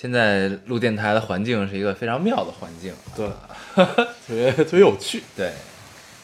[0.00, 3.28] 现在录电台的环境是一个非常妙的环境，对，
[3.74, 5.24] 特别特别有趣。
[5.36, 5.50] 对，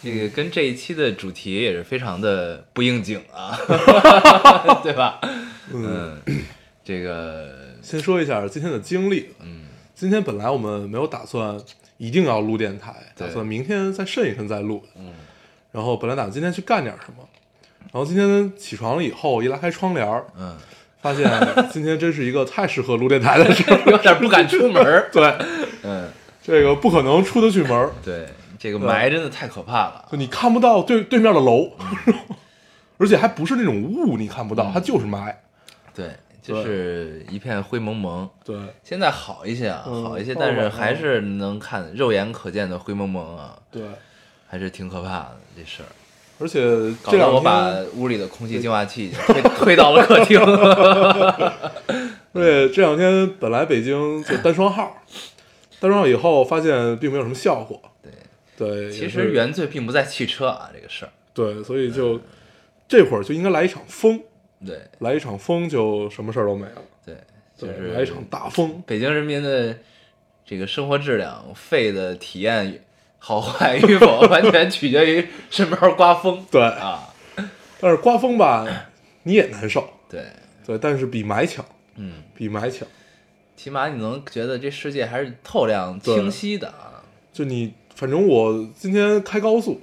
[0.00, 3.58] 这个跟这一期的主题也是非常的不应景啊，
[4.80, 5.20] 对吧？
[5.72, 6.22] 嗯，
[6.84, 9.30] 这个先说一下今天的经历。
[9.40, 11.60] 嗯，今天本来我们没有打算
[11.96, 14.84] 一定要录电台，打算明天再慎一慎再录。
[14.96, 15.14] 嗯，
[15.72, 17.28] 然后本来打算今天去干点什么，
[17.80, 20.56] 然后今天起床了以后，一拉开窗帘儿，嗯，
[21.04, 21.30] 发现
[21.70, 23.76] 今天真是一个太适合录电台的时候。
[23.92, 25.06] 有点不敢出门儿。
[25.12, 25.36] 对，
[25.82, 26.08] 嗯，
[26.42, 28.26] 这个不可能出得去门儿，对，
[28.58, 30.08] 这个霾真的太可怕了。
[30.10, 31.72] 就你看不到对对面的楼，
[32.96, 35.30] 而且还不是那种雾，你看不嗯到，它就是霾。
[35.94, 36.08] 对，
[36.40, 38.26] 就是一片灰蒙蒙。
[38.42, 43.82] 对，现在好一些啊，嗯好一些，但是还是能看肉眼可见的灰蒙蒙啊，对，
[44.48, 45.92] 还是挺可怕的这事儿。
[46.38, 46.60] 而且
[47.04, 50.40] 这两天我把屋里的空气净化器推 推到了客厅。
[52.32, 55.00] 而且这两天本来北京就单双号，
[55.78, 57.80] 单双号以后发现并没有什么效果。
[58.02, 58.10] 对，
[58.56, 61.10] 对，其实原罪并不在汽车啊，这个事儿。
[61.32, 62.20] 对，所以就
[62.88, 64.20] 这会儿就应该来一场风，
[64.66, 66.82] 对来一场风就什么事儿都没了。
[67.06, 67.14] 对，
[67.56, 68.82] 就，是来一场大风。
[68.84, 69.76] 北京人民的
[70.44, 72.82] 这个生活质量、肺的体验
[73.26, 76.44] 好坏与否，完全取决于什么时候刮风。
[76.50, 77.08] 对，啊，
[77.80, 78.66] 但是刮风吧，
[79.22, 79.88] 你也难受。
[80.10, 80.26] 对，
[80.66, 81.64] 对，但是比霾强，
[81.96, 82.86] 嗯，比霾强。
[83.56, 87.00] 起码你能觉得这世界还是透亮、清晰的啊。
[87.32, 89.80] 就你，反正我今天开高速，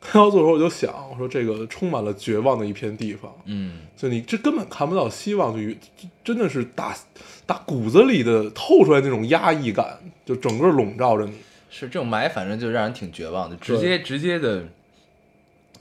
[0.00, 6.96] 开高速的时候我就想，我说这个充满了绝望的一片地方，嗯，就你这根本看不到希望，就就真的是打
[7.44, 11.32] 打骨子里的透出来那种压抑感，就整个笼罩着你。
[11.70, 14.64] 是这种霾，反正就让人挺绝望的，直接直接的，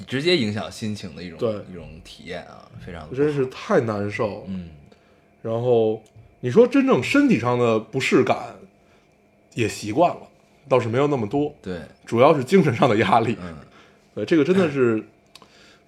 [0.08, 4.46] 直接影响心情的一种对一种体验啊，非常的真是太难受。
[4.48, 4.70] 嗯，
[5.42, 6.02] 然后
[6.40, 8.56] 你说真正身体上的不适感
[9.56, 10.22] 也习惯了，
[10.70, 13.36] 倒是没有那么多，对，主要是精神上的压力。
[13.42, 13.58] 嗯，
[14.16, 15.04] 对，这个真的是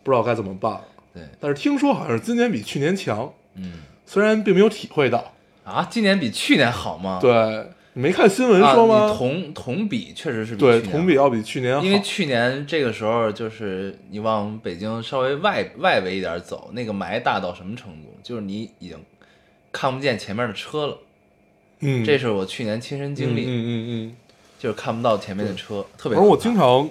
[0.04, 0.86] 不知道该怎么办了。
[1.14, 5.34] 对，但是听说好像是今年比去年强，嗯虽然并没有体会到。
[5.64, 7.20] 啊，今年比去年好吗？
[7.22, 9.10] 对，你没看新闻啊，说吗？
[9.12, 11.84] 你同同比确实是比对，去年同比要比去年好。
[11.84, 18.18] 因为去年这个时候，就是你往北京稍微外外围一点走，那个霾大到什么程度？
[18.24, 18.98] 就是你已经
[19.72, 20.98] 看不见前面的车了。
[21.82, 24.16] 嗯，这是我去年亲身经历，嗯嗯嗯
[24.60, 26.18] 就是看不到前面的车，特别。
[26.18, 26.90] 而我经常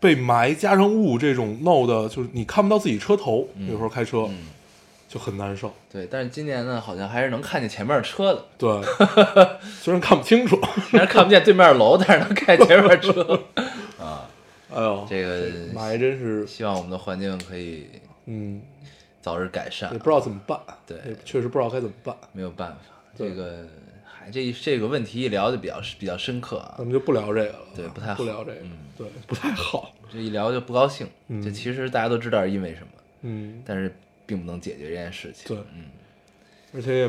[0.00, 4.36] 被霾加上雾这种弄的，就是你看不到自己车头，嗯有时候开车嗯，
[5.14, 5.72] 就很难受。
[5.92, 8.82] 对，但是今年呢，好像还是能看见前面的车的，对，
[9.62, 10.60] 虽然看不清楚。
[10.90, 13.40] 虽然看不见对面的楼，但是能看见前面的车
[14.02, 14.28] 啊。
[14.74, 17.86] 哎呦，这个霾真是，希望我们的环境可以
[18.26, 18.60] 嗯，
[19.22, 20.58] 早日改善也，不知道怎么办。
[20.84, 22.16] 对确实不知道该怎么办。
[22.32, 23.64] 没有办法，这个
[24.04, 29.92] 还这这个问题一聊就比较比较深刻啊咱，们就不聊这个了，对不太好不聊这个嗯，对，不太好。
[30.12, 31.06] 这一聊就不高兴。
[31.28, 32.88] 嗯这其实大家都知道是因为什么，
[33.22, 33.94] 嗯，但是
[34.26, 35.48] 并不能解决这件事情。
[35.48, 35.84] 对嗯，
[36.74, 37.08] 而且也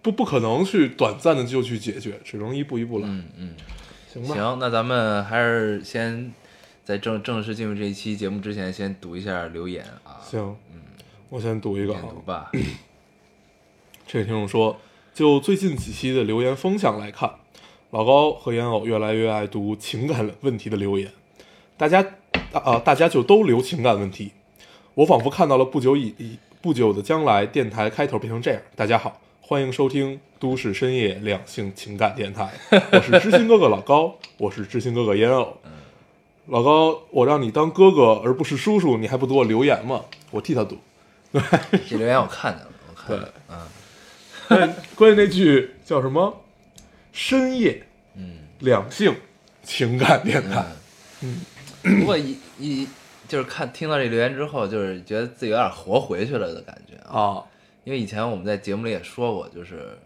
[0.00, 3.54] 不不可能去短暂的就去解决，只能一步一步来，嗯嗯，
[4.12, 4.34] 行吧？
[4.34, 6.32] 行，那咱们还是先
[6.84, 10.18] 在正正式进入这一期节目之前，先读一下留言啊。
[10.22, 10.80] 行，嗯
[11.28, 12.50] 我先读一个啊念，读吧。
[14.06, 14.78] 这位听众说，
[15.14, 17.30] 就最近几期的留言风向来看，
[17.90, 21.10] 老高和烟偶越来越爱读情感问题的留言，
[21.76, 22.04] 大家
[22.52, 24.32] 啊、大家就都留情感问题。
[24.94, 32.52] 我仿佛看到了不久以以不久的将来，电台开头变成这样：大家好，欢迎收听都市深夜两性情感电台，
[32.92, 35.56] 我是知心哥哥老高，我是知心哥哥烟偶。
[36.48, 40.04] 老高，我让你当哥哥而不是叔叔，你还不给我留言吗？
[40.30, 40.76] 我替他读。
[41.32, 41.40] 对
[41.88, 43.34] 这留言我看见了，我看见了。
[43.48, 43.58] 嗯
[44.48, 46.42] 关关键那句叫什么？
[47.12, 47.82] 深夜
[48.16, 49.14] 嗯两性
[49.62, 50.66] 情感电台。
[51.22, 51.40] 嗯。
[51.82, 52.86] 不过一一
[53.32, 57.18] 就是看听到这留言之后，就是觉得自己有点活回去了的感觉啊。
[57.18, 57.42] 啊，
[57.82, 59.98] 因为以前我们在节目里也说过，就是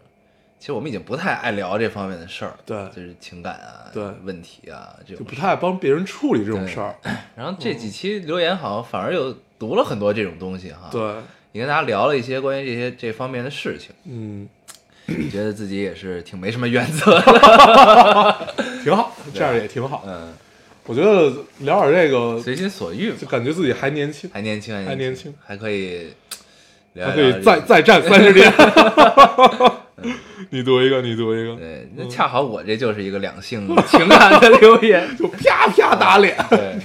[0.57, 6.95] 其实我们已经不太爱聊这方面的事儿，对就是情感啊、对问题啊这种就不太爱帮别人处理这种事儿。
[7.35, 11.01] 然后这几期留言好像反而又读了很多这种东西哈，，对，
[11.51, 13.93] 也跟大家聊了一些关于这些这方面的事情。
[14.05, 14.47] 嗯，
[15.29, 18.53] 觉得自己也是挺没什么原则的。
[18.81, 20.05] 挺好，这样也挺好。
[20.07, 20.33] 嗯，
[20.87, 26.07] 我觉得聊点这个，随心所欲就，感觉自己还年轻，还年轻，还年轻，还可以
[26.93, 28.51] 聊还可以再再战 三十年。
[30.49, 35.05] 你读一个，你读一个，对，那恰好我这就是一个两性情感的留言。
[35.17, 36.37] 就啪啪打脸。
[36.49, 36.79] 对，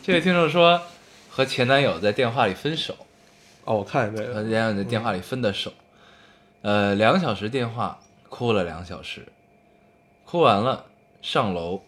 [0.00, 0.80] 这位听众说
[1.28, 2.94] 和前男友在电话里分手，
[3.64, 5.72] 哦，我看见这个，和前男友在电话里分的手，
[6.62, 7.98] 呃，两个小时电话，
[8.28, 9.26] 哭了两小时，
[10.24, 10.84] 哭完了
[11.20, 11.82] 上楼，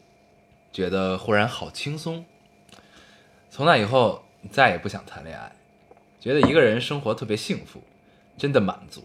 [0.72, 2.24] 觉得忽然好轻松。
[3.50, 5.52] 从那以后再也不想谈恋爱，
[6.18, 7.82] 觉得一个人生活特别幸福，
[8.38, 9.04] 真的满足。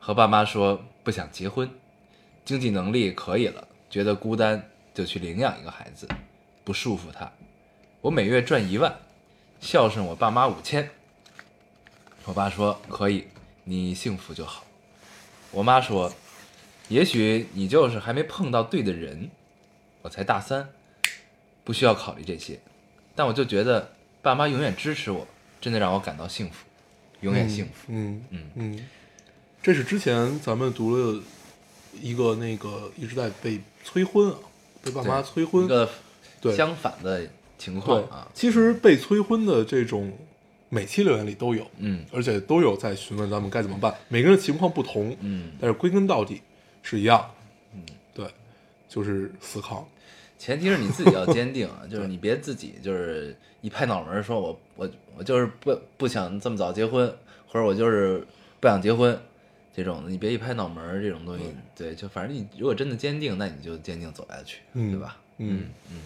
[0.00, 1.70] 和爸妈说不想结婚，
[2.44, 6.08] 经济能力可以了，觉得孤单就去领养一个孩子，
[6.64, 7.30] 不束缚他。
[8.00, 8.98] 我每月赚一万，
[9.60, 10.90] 孝顺我爸妈五千。
[12.24, 13.28] 我爸说可以，
[13.64, 14.64] 你幸福就好。
[15.50, 16.12] 我妈说，
[16.88, 19.30] 也许你就是还没碰到对的人。
[20.02, 20.68] 我才大三，
[21.68, 22.58] 不需要考虑这些，
[23.14, 23.92] 但我就觉得
[24.22, 25.26] 爸妈永远支持我，
[25.60, 26.64] 真的让我感到幸福，
[27.20, 27.88] 永远幸福。
[27.88, 28.88] 嗯嗯嗯，
[29.62, 31.22] 这是之前咱们读了
[32.00, 34.38] 一个那个一直在被催婚啊，
[34.82, 35.68] 被爸妈催婚一。
[35.68, 35.86] 个
[36.40, 37.28] 对相反的
[37.58, 40.10] 情况啊，其实被催婚的这种
[40.70, 43.94] 每期留言里都有，嗯而且都有在询问咱们该怎么办。
[44.08, 46.40] 每个人情况不同，嗯，但是归根到底
[46.82, 47.30] 是一样。
[47.74, 47.84] 嗯，
[48.14, 48.26] 对，
[48.88, 49.86] 就是死扛。
[50.38, 57.12] 前提是你自己要坚定啊， 就是你别自己就是一拍脑门儿说我我我就是不不想这么早结婚，
[57.46, 58.24] 或者我就是
[58.60, 59.18] 不想结婚
[59.74, 61.44] 这种的，你别一拍脑门儿这种东西，
[61.76, 65.16] 对，就反正你如果真的坚定，那你就坚定走下去，嗯对吧？
[65.38, 65.98] 嗯嗯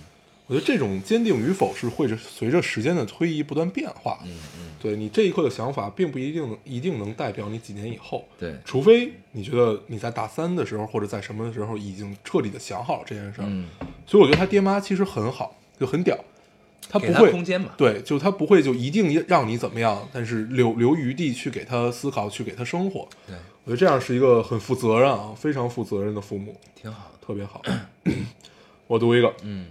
[0.49, 4.27] 我觉得这种坚定与否是会随着时间的推移不断变化的。
[4.27, 8.27] 嗯嗯，对你这一刻的想法，并不一定一定能代表你几年以后。
[8.39, 13.45] 对，除非你觉得你在大三的时候，或者在什么的时候已经彻底的想好了这件事儿。
[13.49, 13.67] 嗯，
[14.07, 16.19] 所以我觉得他爹妈其实很好，就很屌，
[16.89, 23.09] 他不给他会空间嘛，对，就他不会就一定让你怎么样，但是留留余地去给他思考，去给他生活。
[23.27, 27.63] 对，我觉得这样是一个很负责任啊，非常负责任的父母，挺好，特别好。
[28.89, 29.67] 我读一个，嗯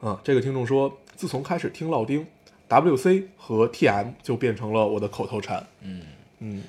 [0.00, 2.26] 啊，这个听众说，自从开始听老丁
[2.68, 5.66] ，WC 和 TM 就变成了我的口头禅。
[5.80, 6.02] 嗯，
[6.40, 6.62] 嗯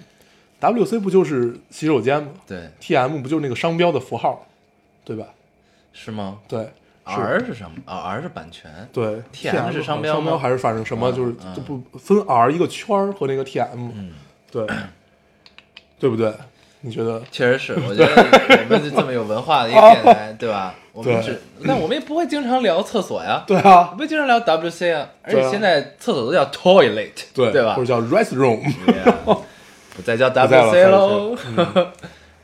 [0.62, 4.48] ，WC 不就是洗手间吗对，？TM 不就是那个商标的符号，
[5.04, 5.28] 对吧？
[6.00, 6.70] 是吗对
[7.04, 7.72] ？R 是什么？
[7.86, 14.14] 啊，R 是版权，对 TM 是商标吗商标还是反正什么，嗯就是嗯就不分 R 一个圈儿和那个 TM，嗯，
[14.52, 14.66] 对，
[16.00, 16.32] 对不对？
[16.82, 17.20] 你觉得？
[17.32, 20.76] 确实是，我觉得我们是这么有文化的一个电台，对吧？
[20.94, 27.88] 我们对只，那我们也不会经常聊厕所呀，对啊不会经常聊 WC 啊，而且现在厕所都叫 toilet，对对吧或者？
[27.88, 28.62] 叫 restroom，
[29.96, 31.36] 不再叫 WC 喽。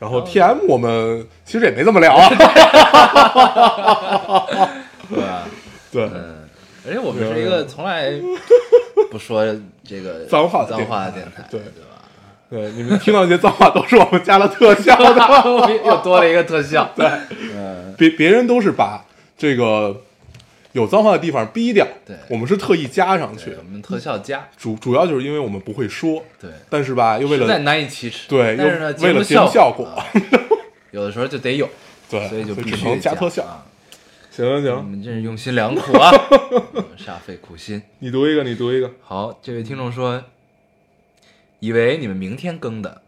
[0.00, 2.28] 然后 TM 我们其实也没怎么聊啊，
[5.08, 5.18] 对。
[5.18, 5.42] 吧？
[5.90, 6.48] 对，嗯，
[6.86, 8.12] 而且我们是一个从来
[9.10, 9.44] 不说
[9.84, 11.60] 这个脏 话脏话的电台，对。
[11.60, 11.90] 对吧？
[12.50, 17.06] 对，你们听到一些脏话都是我们加了特效的， 又多了一个特效，对，
[17.54, 19.02] 嗯，别别人都是把
[19.38, 19.96] 这个
[20.74, 30.04] 有脏话的地方逼掉，对我们是特意加上去对，我，们特效加，主主要就是因为我们不会说，对，但是吧，又为了实在难以启齿，对，但是呢，为了节目效果，啊
[30.90, 31.70] 有的时候就得有，
[32.10, 33.64] 对，所以就必须得加特效。
[34.32, 36.10] 行行行你，们真是用心良苦啊，
[36.74, 37.80] 嗯煞费苦心。
[38.00, 40.24] 你读一个，你读一个，好，这位听众说，
[41.60, 43.02] 以为你们明天更的，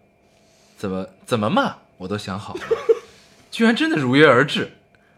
[0.79, 2.61] 怎么怎么骂我都想好了，
[3.51, 4.71] 居然真的如约而至，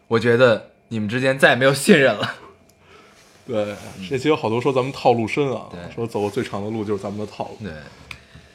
[0.07, 2.35] 我觉得你们之间再也没有信任了。
[3.49, 3.75] 对，
[4.09, 7.57] 这期有好多说咱们套路深啊，说走过最长的路就是咱们的套路。
[7.63, 7.71] 对，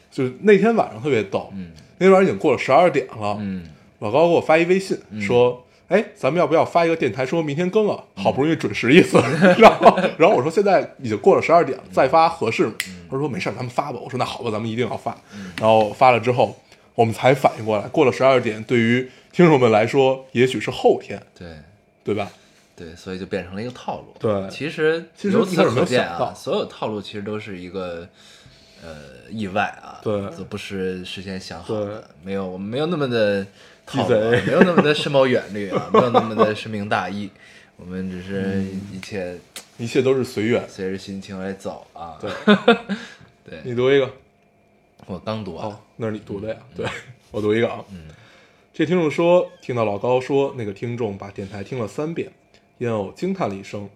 [0.09, 3.67] 就是那天晚上特别逗，嗯那天晚上已经过了十二点了，嗯
[3.99, 5.61] 老高给我发一微信说。
[5.87, 8.03] 哎，咱们要不要发一个电台说明天更啊？
[8.15, 9.19] 好不容易准时一次，
[9.59, 12.73] 然后，然后我说现在已经过了十二点了，再发合适吗？
[13.07, 13.99] 他说没事，咱们发吧。
[14.03, 15.15] 我说那好吧，咱们一定要发。
[15.59, 16.59] 然后发了之后，
[16.95, 21.47] 我们才反应过来，过了十二点，对于听众们来说，也许是后天，对
[22.03, 22.31] 对吧？
[22.75, 24.15] 对，所以就变成了一个套路。
[24.19, 28.07] 对其实由此可见啊，所有套路其实都是一个
[28.83, 28.95] 呃
[29.29, 33.45] 意外啊，对都不是事先想好的，没有我们没有那么的
[33.85, 37.29] 套路啊，没有那么的深谋远虑啊，没有那么的深明大义，
[37.77, 39.37] 我们只是嗯一切
[39.77, 40.67] 一切都是随缘。
[40.67, 42.17] 随着心情来走啊。
[42.19, 42.31] 对，
[43.49, 44.11] 对，你读一个。
[45.07, 46.55] 我刚读完哦，那是你读的呀？
[46.75, 46.83] 对，
[47.29, 47.83] 我读一个啊。
[47.91, 48.07] 嗯，
[48.73, 52.31] 这听众说，听到老高说那个听众把电台听了三遍，
[52.79, 53.89] 烟偶惊叹了一声。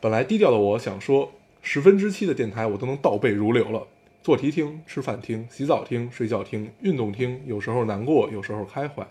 [0.00, 1.32] 本来低调的我想说，
[1.62, 3.86] 十分之七的电台我都能倒背如流了，
[4.22, 9.06] 做题听、吃饭听、洗澡听、睡觉听、运动听，有时候难过，有时候开怀。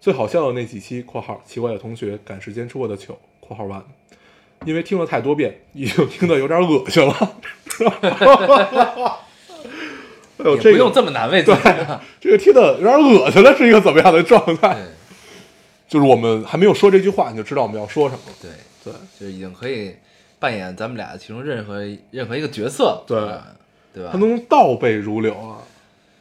[0.00, 3.82] 最好笑的那几期（括号奇怪的同学赶时间出过的糗）（括号完），
[4.66, 7.36] 因为听了太多遍，已经听得有点恶心了。
[10.38, 11.60] 哎呦，这个不用这么难为自己。
[12.20, 14.74] 这个听得有点恶心了，是一个怎么样的状态？
[14.74, 14.95] 对
[15.88, 18.22] 就是我们还没有说这句话，你就知道我们要说什么。
[18.40, 18.50] 对，
[18.84, 19.94] 对，就已经可以
[20.38, 23.46] 扮演咱们俩其中任何任何一个角色，对啊
[23.94, 24.18] 对吧他？
[24.18, 25.58] 能倒背如流啊，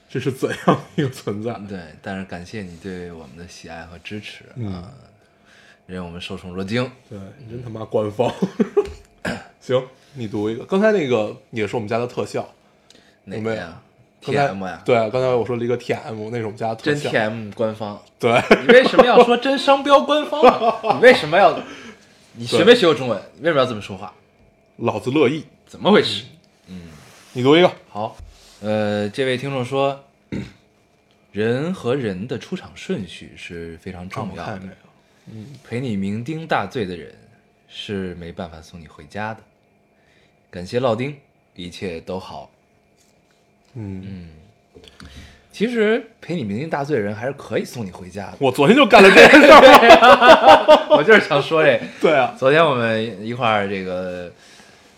[0.10, 1.54] 这是怎样一个存在？
[1.68, 4.92] 对，但是感谢你对我们的喜爱和支持嗯啊，
[5.88, 6.90] 让我们受宠若惊。
[7.10, 8.32] 对你真他妈官方。
[9.60, 10.64] 行，你读一个。
[10.66, 12.48] 刚才那个也是我们家的特效，
[13.24, 13.82] 哪个呀
[14.26, 14.82] 刚才？TM 呀？
[14.86, 16.98] 对，刚才我说了一个 TM，那是我们家特真。
[17.00, 20.74] TM 官方，对，你为什么要说 真商标官方呢？
[20.96, 21.58] 你为什么要？
[22.34, 23.22] 你学没学过中文？
[23.36, 24.14] 你为什么要这么说话？
[24.78, 25.46] 老子乐意。
[25.68, 26.24] 怎么回事？
[26.68, 26.90] 嗯
[27.34, 27.72] 你读一个。
[27.90, 28.16] 好，
[28.62, 30.04] 呃，这位听众说，
[31.32, 34.68] 人和人的出场顺序是非常重要的看这。
[34.68, 34.74] 个。
[35.64, 37.14] 陪你酩酊大醉的人
[37.68, 39.42] 是没办法送你回家的。
[40.52, 41.18] 感谢烙丁，
[41.56, 42.50] 一切都好。
[43.76, 44.28] 嗯，
[45.52, 48.34] 其实陪你酩酊大醉的人还是可以送你回家的。
[48.42, 50.88] 我昨天就干了这件事儿。
[50.98, 54.32] 我就是想说这，对啊，昨天我们一块儿这个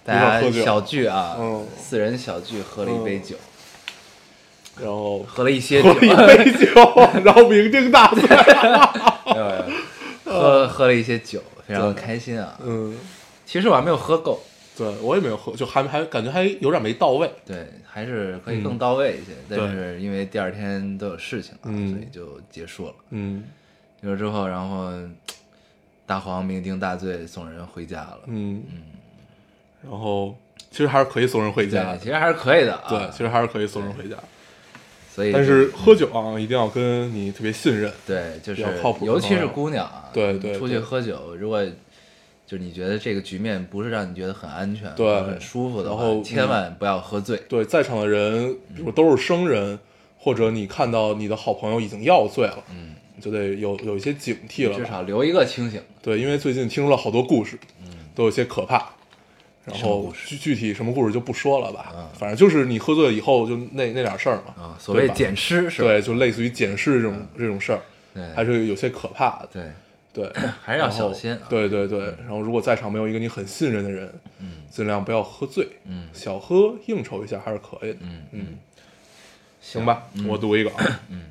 [0.06, 1.66] 大家小聚啊，嗯。
[1.78, 3.36] 四人小聚喝了一杯酒，
[4.80, 5.94] 然后喝了一些酒。
[5.94, 6.66] 喝，了一杯酒，
[7.24, 8.24] 然后酩酊大醉。
[9.26, 9.66] 呃
[10.26, 12.58] 喝喝了一些酒，非常开心啊。
[12.64, 12.98] 嗯，
[13.46, 14.44] 其实我还没有喝够，
[14.78, 17.30] 对我也没有喝，就还还感觉还有点没到位。
[17.46, 19.34] 对，还是可以更到位一些。
[19.50, 22.94] 对但是因为第二天都有事情了，嗯所以就结束了。
[23.10, 23.44] 嗯
[24.02, 24.92] 结束之后，然后
[26.06, 28.20] 大黄酩酊大醉送人回家了。
[28.28, 28.64] 嗯
[29.82, 30.36] 然后
[30.70, 31.98] 其实还是可以送人回对家，的。
[31.98, 32.86] 其实还是可以的啊。
[32.90, 34.16] 对，其实还是可以送人回家。
[35.10, 37.92] 所以但是喝酒啊，一定要跟你特别信任。
[38.06, 41.66] 对，就是靠谱的尤其是姑娘啊，对对出去对喝酒，如果
[42.48, 47.36] 就是你觉得这个局面不是让你觉得很安全、对很舒服的话，然后千万不要喝醉。
[47.50, 49.78] 对，在场的人，比如都是生人，
[50.18, 54.86] 或者你看到你的好朋友已经要醉了，嗯，就得有有一些警惕了至。
[54.86, 55.82] 少留一个清醒。
[56.02, 58.92] 对，因为最近听说了好多故事，嗯都有些可怕。
[59.66, 65.90] 然后具具体什么故事就不说了吧，嗯反正就是你喝醉了以后就那那点事儿嘛，啊，所谓捡尸是吧？
[65.90, 67.82] 对，就类似于捡尸这种、这种事儿，
[68.14, 69.50] 对还是有些可怕的。
[69.52, 69.64] 对，
[70.14, 70.32] 对，
[70.64, 71.40] 还是要小心啊。
[71.50, 74.54] 对对对，然后如果在场没有一个你很信任的人，嗯。
[74.70, 76.08] 尽量不要喝醉，嗯。
[76.14, 78.00] 小喝应酬一下还是可以的。
[78.02, 78.58] 嗯嗯，
[79.60, 80.28] 行吧，嗯。
[80.28, 81.00] 我读一个啊。
[81.10, 81.26] 嗯，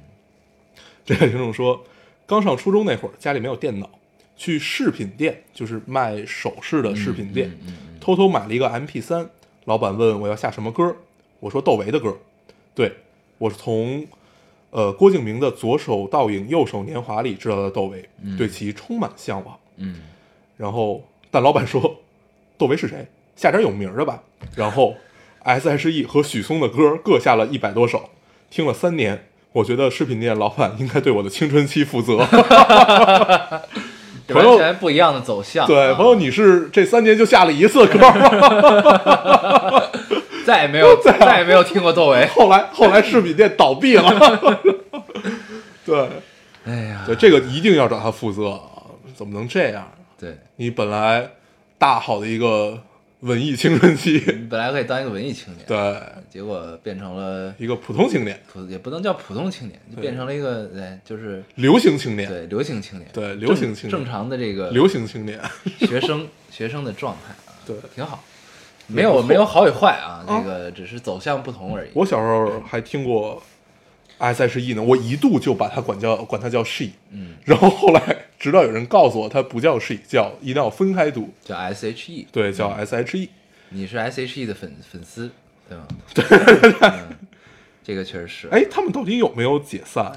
[1.04, 1.84] 这位听众说，
[2.26, 3.88] 刚上初中那会儿，家里没有电脑，
[4.36, 9.28] 去饰品店，就是卖首饰的饰品店，嗯嗯嗯偷偷买了一个 MP 3
[9.64, 10.96] 老板问我要下什么歌，
[11.38, 12.16] 我说窦唯的歌。
[12.74, 12.92] 对
[13.38, 14.06] 我是从
[14.70, 19.56] 呃郭敬明的《左手倒影，右手年华》里知道的窦唯，对其充满向往。
[19.78, 20.00] 嗯
[20.56, 21.96] 然后，但老板说，
[22.56, 23.06] 窦唯是谁？
[23.36, 24.22] 下点有名的吧。
[24.54, 24.94] 然后
[25.42, 28.08] ，S.H.E 和许嵩的歌各下了一百多首，
[28.48, 32.26] 听了三年，我觉得饰品店老板应该对我的青春期负责。
[34.26, 35.66] 这 朋友完全不一样的走向。
[35.66, 39.82] 对，啊朋友，你是这三年就下了一次歌吗？
[40.46, 42.24] 再也没有 再也没有听过窦唯。
[42.28, 44.62] 后来，后来饰品店倒闭了。
[45.84, 46.08] 对，
[46.64, 48.60] 哎呀，对，这个一定要找他负责啊！
[49.16, 49.90] 怎么能这样？
[50.18, 51.28] 对，你本来
[51.78, 52.80] 大好的一个
[53.20, 56.00] 文艺青春期，你本来可以当一个文艺青年，对，
[56.30, 63.90] 结果变成了一个普通青年，普，也不能叫普通青年，就变成了一个对，就是流行青年，对流行青年，对流行青年。
[63.90, 65.40] 正常的这个流行青年，
[65.80, 67.76] 学生学生的状态啊，对。
[67.94, 68.22] 挺好，
[68.86, 71.90] 没有没有好与坏啊，那个只是走向不同而已。
[71.94, 73.42] 我小时候还听过
[74.18, 83.28] S.H.E 呢，我一度就把它管叫管它叫 she，嗯，然后后来直到有人告诉我它不叫 she，叫一定要分开读，叫 S.H.E，对，叫 S.H.E。
[83.70, 85.30] 你是 S.H.E 的粉粉丝
[85.68, 85.86] 对吗？
[86.14, 86.24] 对，
[87.84, 90.12] 这个确实是，哎，他们到底有没有解散？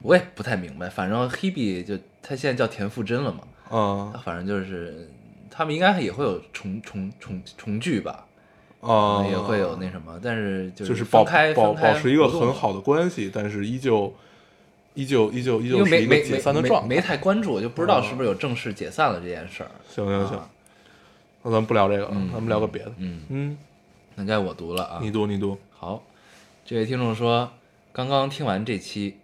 [0.00, 5.08] 我也不太明白，反正 Hebe 就他现在叫田馥甄了嘛，嗯他反正就是
[5.54, 8.26] 他们应该也会有重重重重聚吧，
[8.80, 11.22] 啊，也会有那什么，但是就就是保
[11.54, 14.12] 保保持一个很好的关系，但是依旧
[14.94, 16.88] 依旧依旧依旧是一个解没没没没散的状态。
[16.88, 19.70] 没太关注，我就不知道是不是有正式解散了这件事儿。
[19.88, 20.48] 行行行啊，
[21.42, 22.92] 那咱们不聊这个了，嗯咱们聊个别的。
[22.96, 23.58] 嗯，嗯，
[24.14, 25.00] 那该我读了啊。
[25.02, 25.58] 你读你读。
[25.70, 26.02] 好，
[26.64, 27.50] 这位听众说，
[27.92, 29.16] 刚刚听完这期，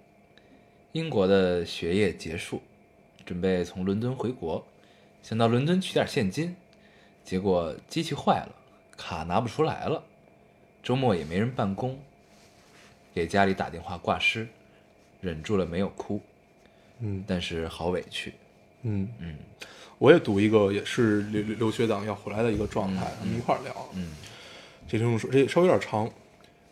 [0.93, 2.61] 英国的学业结束，
[3.25, 4.67] 准备从伦敦回国，
[5.23, 6.57] 想到伦敦取点现金，
[7.25, 8.55] 结果机器坏了，
[8.97, 10.03] 卡拿不出来了，
[10.83, 11.99] 周末也没人办公，
[13.15, 14.49] 给家里打电话挂失，
[15.21, 16.21] 忍住了没有哭，
[17.01, 18.33] 嗯但是好委屈。
[18.83, 19.37] 嗯，嗯
[19.99, 23.89] 我也读一个也是留留留学党要回来的一个状态，咱们一块儿聊。
[23.95, 24.13] 嗯
[24.89, 26.11] 这听众说这稍微有点长，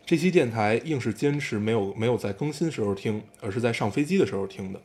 [0.07, 4.81] 这期电台硬是坚持没有没有在更新时候听，而是在上飞机的时候听的。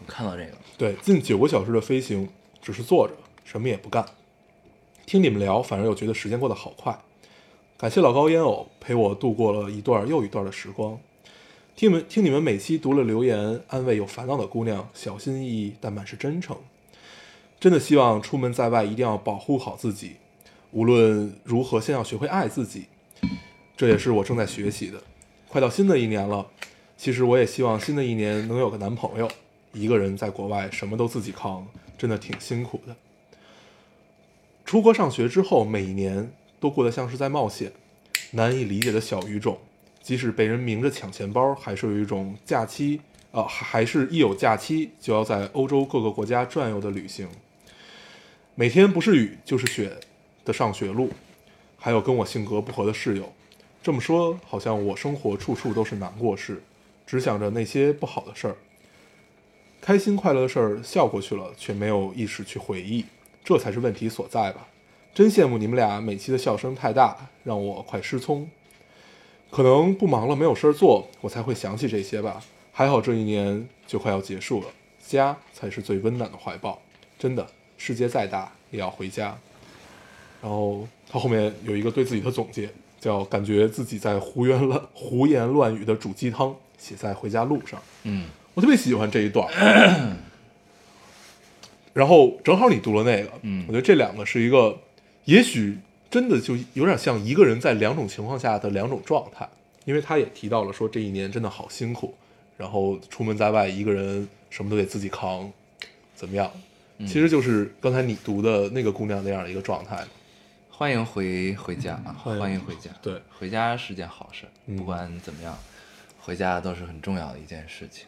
[0.00, 2.28] 我看到这个，对，近九个小时的飞行，
[2.60, 3.14] 只是坐着，
[3.44, 4.04] 什么也不干，
[5.06, 6.98] 听你们聊，反而又觉得时间过得好快。
[7.76, 10.98] 感谢老高烟偶陪我度过了一段又一段的时光。
[11.74, 16.56] 听你们听你们每期读了留言，安慰有烦恼的姑娘，小心翼翼但满是真诚。
[17.58, 20.16] 真的希望出门在外一定要保护好自己，
[20.72, 22.84] 无论如何，先要学会爱自己。
[23.76, 25.02] 这也是我正在学习的。
[25.48, 26.46] 快到新的一年了，
[26.98, 29.30] 其实我也希望新的一年能有个男朋友。
[29.72, 31.66] 一个人在国外什么都自己扛，
[32.00, 32.96] 真的挺辛苦的。
[34.64, 37.70] 出国上学之后，每一年都过得像是在冒险，
[38.30, 39.58] 难以理解的小语种，
[40.02, 43.02] 即使被人明着抢钱包，还是有一种假期
[43.32, 47.28] 啊、还还是一有假期就要在欧洲各个国家转悠的旅行。
[48.54, 49.92] 每天不是雨就是雪
[50.42, 51.10] 的上学路，
[51.76, 53.30] 还有跟我性格不合的室友。
[53.82, 56.62] 这么说，好像我生活处处都是难过事，
[57.06, 58.56] 只想着那些不好的事儿。
[59.80, 63.04] 开心快乐的事儿笑过去了，却没有意识去回忆，
[63.42, 64.66] 这才是问题所在吧。
[65.14, 68.48] 真羡慕你们俩每期的笑声太大，让我快失聪。
[69.50, 72.40] 可能不忙了，没有事儿做，我才会想起这些吧。
[72.72, 74.68] 还好这一年就快要结束了，
[75.04, 76.80] 家才是最温暖的怀抱。
[77.18, 77.46] 真的，
[77.76, 79.36] 世界再大也要回家。
[80.40, 82.70] 然后他后面有一个对自己的总结，
[83.00, 87.82] 叫感觉自己在胡言乱胡言乱语的煮鸡汤，写在回家路上。
[88.04, 90.16] 嗯我特别喜欢这一段儿。
[91.92, 94.78] 然后正好你读了那个，嗯我觉得这两个是一个，
[95.24, 95.78] 也许
[96.10, 99.48] 真的就有点像一个人在两种情况下的两种状态，
[99.84, 102.14] 因为他也提到了说这一年真的好辛苦，
[102.56, 105.50] 然后出门在外一个人什么都得自己扛，
[106.14, 106.50] 怎么样？
[107.00, 109.98] 其实就是刚才你读的那个姑娘那样的一个状态。
[110.70, 112.14] 欢迎回回家啊！
[112.16, 112.90] 欢迎欢迎回家。
[113.02, 115.58] 对，回家是件好事，嗯不管怎么样，
[116.20, 118.06] 回家都是很重要的一件事情。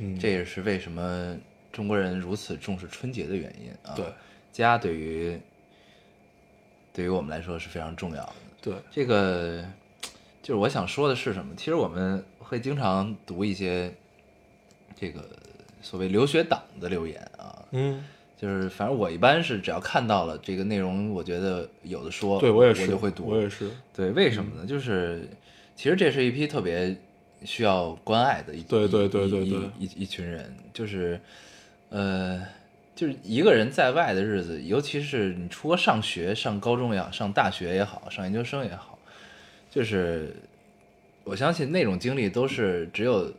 [0.00, 1.36] 嗯，这也是为什么
[1.70, 3.94] 中国人如此重视春节的原因啊。
[3.94, 4.04] 对，
[4.52, 5.38] 家对于
[6.92, 8.32] 对于我们来说是非常重要的。
[8.60, 9.64] 对，这个
[10.42, 11.54] 就是我想说的是什么？
[11.56, 13.92] 其实我们会经常读一些
[14.98, 15.24] 这个
[15.80, 18.04] 所谓留学党的留言啊，嗯，
[18.36, 23.26] 就是反正我一般是只要看到了这个内容，我觉得有的说，对我也是，我就会读。
[23.26, 24.66] 我也是，对，为什么呢？
[24.66, 25.28] 就是
[25.76, 26.94] 其实这是一批特别
[27.44, 31.20] 需要关爱的一对对对对对一一一群人，就是
[31.88, 32.40] 呃，
[32.94, 38.98] 就是一个人在外的日子，尤其是你除了上学，上高中也好，上大学也好，上研究生也好，
[39.70, 40.34] 就是
[41.24, 43.32] 我相信那种经历都是只有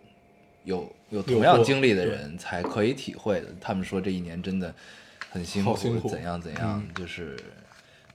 [0.64, 3.48] 有有同样经历的人才可以体会的。
[3.60, 4.74] 他们说这一年真的
[5.30, 7.38] 很辛苦，辛苦怎样怎样，嗯就是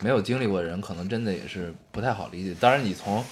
[0.00, 2.54] 没有经历过的人，可能真的也是不太好理解。
[2.60, 3.24] 当然，你从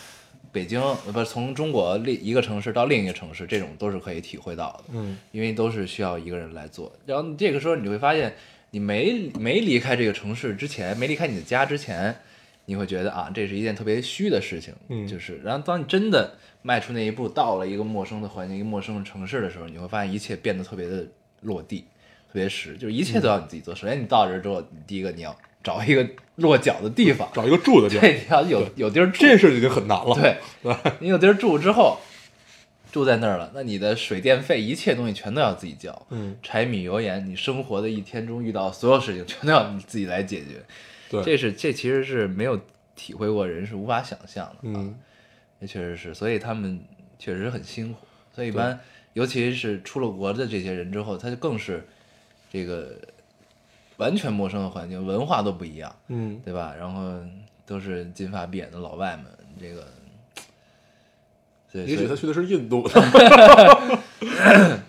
[0.54, 4.84] 北京呃不是从中国另一个城市到另一个城市，这种都是可以体会到的。
[4.92, 6.92] 嗯，因为都是需要一个人来做。
[7.04, 8.32] 然后这个时候你就会发现，
[8.70, 12.14] 你没没离开这个城市之前，没离开你的家之前，
[12.66, 14.72] 你会觉得啊，这是一件特别虚的事情。
[14.88, 21.04] 嗯就是，然后当你真的迈出那一步，到了一个陌生的环境、一个陌生的城市的时候，你会发现一切变得特别的
[21.40, 21.80] 落地，
[22.32, 23.74] 特别实，就是一切都要你自己做。
[23.74, 29.18] 首先你到这之后，你第一个你要找一个落脚的地方，找一个住的地方，对，你要有有地儿住。
[29.18, 30.14] 这件事已经很难了。
[30.14, 31.98] 对对，你有地儿住之后，
[32.92, 36.06] 住在那儿了，那你的水电费一切东西全都要自己交。
[36.10, 40.62] 嗯，柴米油盐，你生活的一天中遇到所有事情，全都要你自己来解决。
[41.08, 42.60] 对，这是这其实是没有
[42.94, 44.68] 体会过人是无法想象的。
[44.68, 44.94] 啊嗯，
[45.60, 46.78] 这确实是，所以他们
[47.18, 48.00] 确实很辛苦。
[48.34, 48.78] 所以一般，
[49.12, 51.86] 尤其是出了国的这些人之后，他就更是
[52.52, 52.98] 这个
[53.96, 55.94] 完全陌生的环境，文化都不一样。
[56.08, 56.74] 嗯，对吧？
[56.78, 57.12] 然后
[57.66, 59.26] 都是金发碧眼的老外们，
[59.60, 59.86] 这个，
[61.72, 62.88] 对，也许他去的是印度。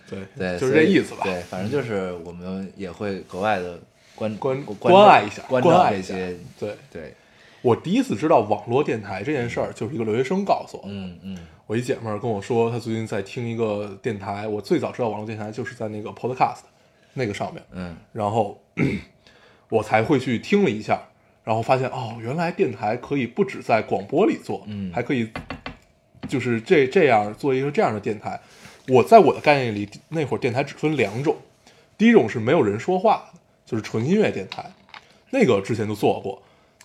[0.09, 1.21] 对对，就是这意思吧。
[1.23, 3.79] 对，反正就是我们也会格外的
[4.15, 7.13] 关关关关爱一下关爱一些，对，对，
[7.61, 10.83] 我第一次知道网络电台这件事儿，就是一个留学生告诉我。
[10.87, 11.37] 嗯嗯
[11.67, 14.47] 我一姐们儿跟我说，她最近在听一个电台。
[14.47, 16.59] 我最早知道网络电台就是在那个 Podcast
[17.15, 18.61] 那个上面，嗯然后
[19.69, 21.01] 我才会去听了一下，
[21.43, 25.27] 然后发现哦，原来电台可以不止在广播里做，嗯还可以
[26.27, 28.39] 就是这这样做一个这样的电台。
[28.87, 31.35] 我在我的概念里，那会儿电台只分两种，
[31.97, 34.69] 第一种是没有人说话的，就是纯音乐电台，
[35.31, 36.41] 那个之前就做过。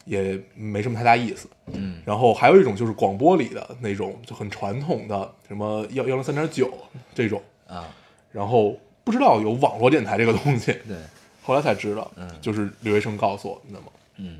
[0.06, 1.48] 也没什么太大意思。
[1.72, 6.72] 嗯然后还有一种就是广播里的那种就很传统的，什么幺幺零三点九
[7.14, 7.86] 这种，啊，
[8.32, 8.76] 然后
[9.10, 10.96] 不知道有网络电台这个东西， 对，
[11.42, 13.86] 后来才知道，嗯就是刘医生告诉我们的嘛。
[14.18, 14.38] 嗯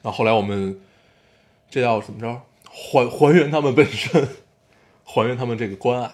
[0.00, 0.78] 然后后来我们
[1.68, 2.40] 这叫怎么着？
[2.70, 4.28] 还还原他们本身，
[5.02, 6.08] 还原他们这个关爱，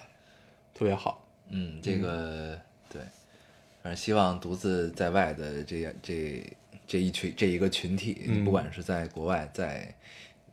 [0.73, 1.23] 特别好。
[1.51, 3.03] 嗯，这个对，
[3.83, 6.43] 反正希望独自在外的这样这
[6.87, 9.93] 这一群这一个群体，嗯不管是在国外，在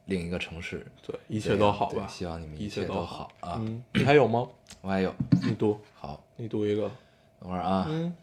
[0.06, 2.08] 另一个城市，对，一切都好对吧？
[2.08, 3.58] 希望你们一切都好啊。
[3.60, 4.48] 嗯，你还有吗？
[4.82, 6.92] 我还有，你读，好，你读一个。
[7.40, 8.16] 等会儿啊，嗯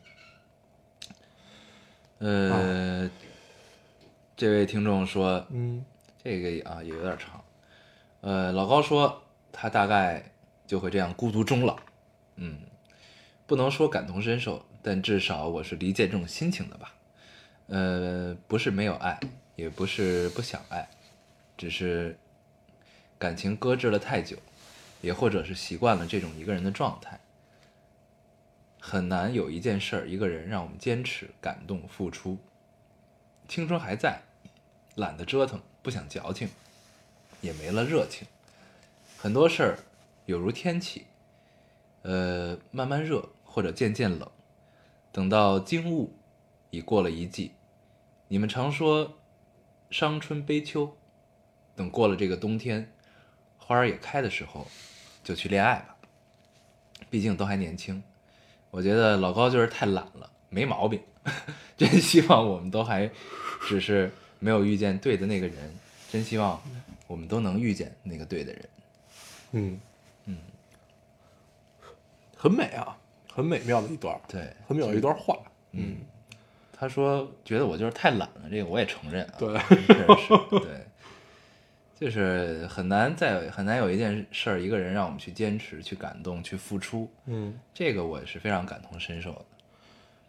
[2.19, 3.11] 呃，
[4.37, 5.85] 这位听众说，嗯
[6.23, 7.45] 这个啊也有点长。
[8.21, 9.23] 呃，老高说
[9.53, 10.33] 他大概
[10.67, 11.77] 就会这样孤独终老。
[12.37, 12.61] 嗯，
[13.47, 16.95] 不能说感同身受，但至少我是理解这种心情的吧。
[17.67, 19.19] 呃，不是没有爱，
[19.57, 20.89] 也不是不想爱，
[21.57, 22.17] 只是
[23.19, 24.37] 感情搁置了太久，
[25.01, 27.19] 也或者是习惯了这种一个人的状态。
[28.87, 32.37] 很难有一件事儿、一个人让我们坚持、感动、付出。
[33.49, 34.21] 青春还在，
[34.95, 36.51] 懒得折腾，不想矫情，
[37.41, 38.29] 也没了热情。
[39.17, 39.79] 很多事儿
[40.27, 41.07] 有如天气，
[42.03, 44.31] 呃，慢慢热或者渐渐冷，
[45.11, 46.13] 等到惊雾
[46.69, 47.53] 已过了一季。
[48.29, 49.17] 你们常说
[49.89, 50.95] 伤春悲秋，
[51.75, 52.93] 等过了这个冬天，
[53.57, 54.67] 花儿也开的时候，
[55.25, 55.97] 就去恋爱吧。
[57.09, 58.03] 毕竟都还年轻，
[58.75, 61.01] 我觉得老高就是太懒了，没毛病。
[61.79, 63.09] 真希望我们都还
[63.69, 64.11] 只是
[64.41, 65.57] 没有遇见对的那个人，
[66.11, 66.61] 真希望
[67.07, 68.69] 我们都能遇见那个对的人。
[69.53, 69.81] 嗯
[70.25, 70.39] 嗯，
[72.37, 72.97] 很美啊，
[73.33, 75.39] 很美妙的一段，对，很美妙的一段话。
[75.71, 75.99] 嗯，
[76.77, 79.57] 他说觉得我就是太懒了，这个我也承认啊，对
[79.87, 80.85] 确实是，对，
[81.99, 89.45] 就是很难在很难有一件事儿，一个人让我们去坚持、去感动、去付出，嗯，这个我是非常感同身受的。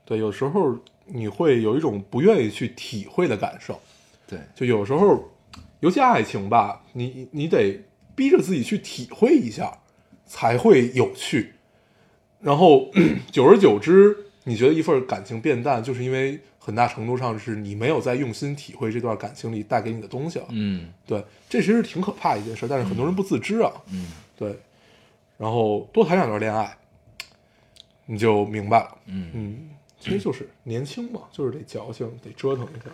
[0.06, 3.82] 对，有时候你会有一种不愿意去体会的感受，
[4.28, 5.24] 对，就有时候，
[5.80, 7.82] 尤其爱情吧，你你得
[8.16, 9.80] 逼着自己去体会一下，
[10.26, 11.54] 才会有趣。
[12.40, 12.92] 然后
[13.32, 14.16] 久而久之，
[14.46, 20.46] 你觉得一份感情变淡，就是因为很大程度上是你没有在用心体会这段感情里带给你的东西了。
[20.52, 23.72] 嗯对，这其实挺可怕一件事，但是很多人不自知啊。
[23.92, 24.58] 嗯对，
[25.38, 26.78] 然后多谈两段恋爱，
[28.06, 28.98] 你就明白了。
[29.06, 32.92] 嗯，嗯，其实就是年轻嘛，就是得矫情，得折腾一下。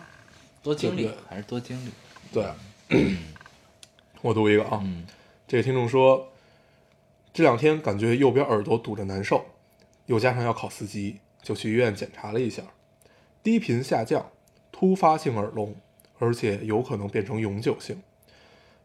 [0.64, 1.92] 多经历还是多经历。
[2.32, 2.46] 对，
[4.22, 5.06] 我读一个啊，嗯
[5.48, 6.32] 这个听众说，
[7.34, 9.44] 这两天感觉右边耳朵堵着难受，
[10.06, 12.64] 又加上要考四级，就去医院检查了一下，
[13.42, 14.32] 低频下降，
[14.72, 15.76] 突发性耳聋，
[16.20, 18.02] 而且有可能变成永久性。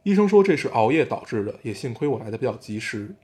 [0.03, 3.15] 医生说这是熬夜导致的，也幸亏我来的比较及时。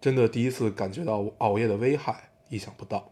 [0.00, 3.10] 真的第一次感觉到熬夜的危害，意想不到。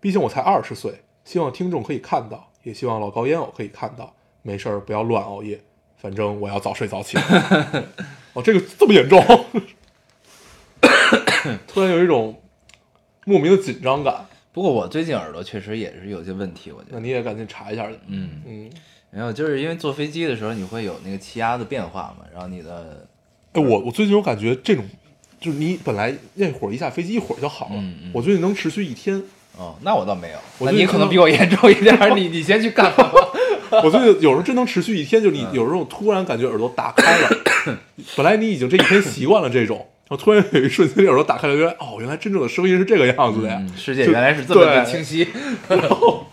[0.00, 4.14] 毕竟我才二十岁，希望听众可以看到，也希望老高烟偶可以看到。
[4.42, 5.60] 没事儿，不要乱熬夜，
[5.96, 7.16] 反正我要早睡早起。
[8.34, 9.24] 哦，这个这么严重，
[11.66, 12.42] 突然有一种
[13.24, 14.26] 莫名的紧张感。
[14.54, 16.92] 不过我最近耳朵确实也是有些问题，我觉得。
[16.92, 17.98] 那你也赶紧查一下去。
[18.06, 18.70] 嗯，嗯，
[19.10, 23.04] 没有，就是因为坐飞机的时候你会有那个气压的变化嘛，然后你的
[23.54, 24.84] 哎，我我最近我感觉这种，
[25.40, 29.20] 就是你本来那会儿一下飞机一会儿就好了，嗯嗯我最近能持续一天。
[29.58, 33.14] 哦，那我倒没有，你可能比我严重一点，你你先去看看吧。
[33.82, 37.28] 我最近有时候真能持续一天，就你有时候突然感觉耳朵打开了，
[38.16, 39.84] 本来你已经这一天习惯了这种，
[40.16, 45.28] 突然有一瞬间耳朵打开了，原来哦，原来真正的声音是这个样子的呀，嗯，世界原来是这么的清晰。
[45.68, 46.26] 然后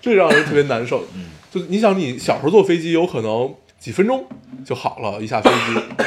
[0.00, 1.04] 这让人特别难受。
[1.14, 4.26] 嗯就你想，你小时候坐飞机有可能几分钟
[4.64, 6.04] 就好了，一下飞机。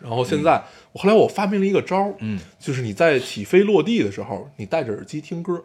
[0.00, 5.62] 然后现在，我后来我发明了一个招儿，嗯，就是你在起飞落地的时候，你戴着耳机听歌，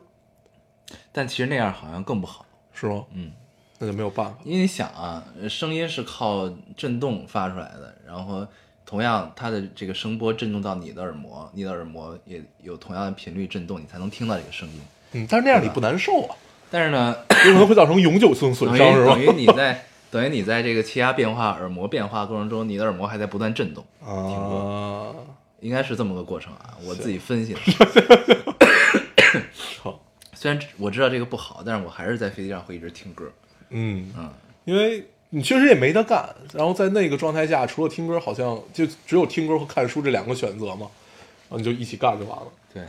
[1.13, 3.05] 但其实那样好像更不好，是吗？
[3.13, 3.31] 嗯，
[3.79, 4.37] 那就没有办法。
[4.43, 8.45] 因为你想啊，声音是靠震动发出来的，然后
[8.85, 14.81] 同样它的这个声波震动到你的耳膜，你的耳膜也有同样的频率震动，你才能听到这个声音。
[15.13, 16.35] 嗯，但是那样你不难受啊，
[16.69, 17.15] 但是呢，
[17.47, 19.21] 有可能会造成永久性损伤，是吧等？
[19.21, 25.13] 于你在等于你在这个气压变化、耳膜变化过程中，你的耳膜还在不断震动，啊，
[25.59, 26.77] 应该是这么个过程啊。
[26.85, 27.59] 我自己分析的。
[29.81, 29.99] 好，
[30.33, 33.31] 虽然我知道这个不好，但是我还是在飞机上会一直听歌。
[33.69, 34.29] 嗯，嗯，
[34.65, 35.03] 因为
[35.35, 40.91] 你确实也没得干，然后在那个状态下，除了听歌，好像就只有听歌和看书这两个选择嘛，
[41.49, 42.47] 然后你就一起干就完了。
[42.71, 42.83] 对，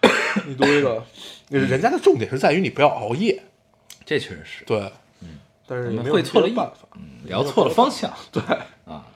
[0.48, 1.04] 你读一个，
[1.50, 3.42] 人家的重点是在于你不要熬夜，
[4.06, 4.64] 这确实是。
[4.64, 4.90] 对，
[5.66, 6.88] 但是你会错了办法。
[6.94, 8.10] 嗯，聊错了方向。
[8.32, 8.42] 对
[8.90, 9.06] 啊，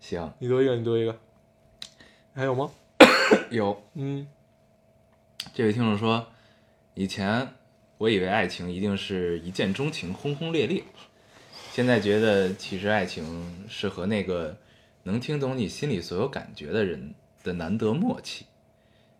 [0.00, 1.16] 行，你读一个，你读一个，
[2.34, 2.72] 还有吗？
[3.50, 4.26] 有嗯
[5.52, 6.26] 这位听众说，
[6.94, 7.54] 以前
[7.98, 10.82] 我以为爱情一定是一见钟情、轰轰烈烈，
[11.74, 14.56] 现在觉得其实爱情是和那个
[15.02, 18.46] 能听懂你心里所有感觉的人的难得默契。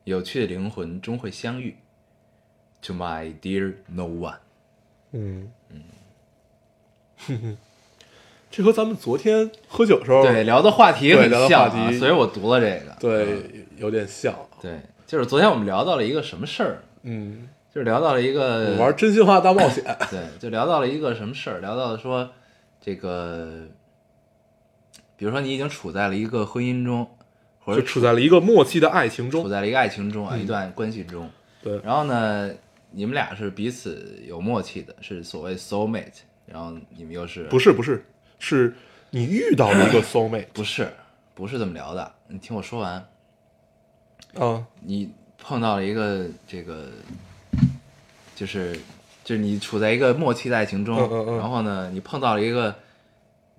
[0.05, 1.75] 有趣的灵魂终会相遇。
[2.83, 4.37] To my dear no one，
[5.11, 5.83] 嗯嗯，
[7.27, 7.57] 哼哼，
[8.53, 12.95] 这和咱们昨天喝酒的时候对聊的话题很像、所以我读了这个。
[13.01, 14.33] 对有点像。
[14.62, 19.83] 对，就是昨天我们聊到了一个什么事儿，嗯，就是聊到了一个玩真心话大冒险。
[20.09, 22.31] 对，就聊到了一个什么事儿，聊到了说
[22.85, 23.66] 这个，
[25.16, 27.09] 比如说你已经处在了一个婚姻中，
[27.61, 29.42] 或者就处在了一个默契的爱情中。
[29.42, 31.31] 处在了一个爱情中啊，嗯一段关系中。
[31.62, 32.55] 对然后呢，
[32.90, 38.05] 你们俩是彼此有默契的，是所谓 soul mate，然后你们又是不是不是，
[38.38, 38.75] 是
[39.09, 40.92] 你遇到了一个 soul mate 不是
[41.35, 42.14] 不是这么聊的？
[42.29, 43.09] 你听我说完，
[44.35, 46.90] 啊，你碰到了一个这个，
[48.37, 48.79] 就是
[49.24, 52.76] 就是你处在一个默契的爱情中，嗯嗯嗯然后呢，你碰到了一个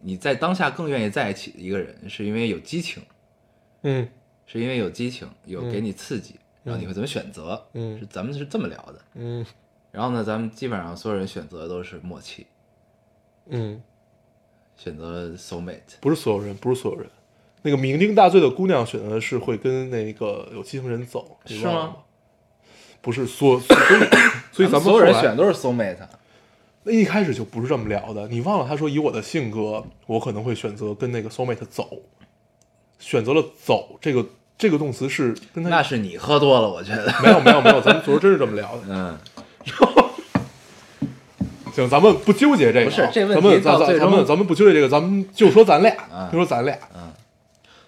[0.01, 3.03] 你在当下更愿意在一起的一个人，是因为有激情，
[3.81, 4.07] 嗯
[4.45, 7.61] 是因为有激情，有嗯给你刺激，然后你会怎么选择？
[7.73, 9.01] 嗯是咱们是这么聊的。
[9.15, 9.45] 嗯
[9.91, 12.45] 然后呢，咱们基本上所有人选择的都是默契，
[13.47, 13.81] 嗯，
[14.77, 15.97] 选择了 soul mate。
[16.01, 17.09] 不是所有人，不是所有人。
[17.61, 21.95] 那个酩酊大醉的姑娘选择的是会跟那个有激情人走，是吗？
[23.01, 23.79] 不是所，所以
[24.55, 25.97] 所以咱们所有人选都是 soul mate，
[26.83, 28.25] 那一开始就不是这么聊的。
[28.29, 31.89] 你忘了他说以我的性格，我可能会选择跟那个 soul mate 走，
[32.99, 34.25] 选择了走这个
[34.57, 37.13] 这个动词是跟他那是你喝多了，我觉得。
[37.21, 38.83] 没有没有没有，咱们昨儿真是这么聊的。
[38.87, 39.17] 嗯，
[41.75, 47.11] 行，咱们不纠结这个啊，不是这问题咱们咱咱到最终咱们咱们不纠结这个，咱们就说咱俩，嗯就说咱俩，嗯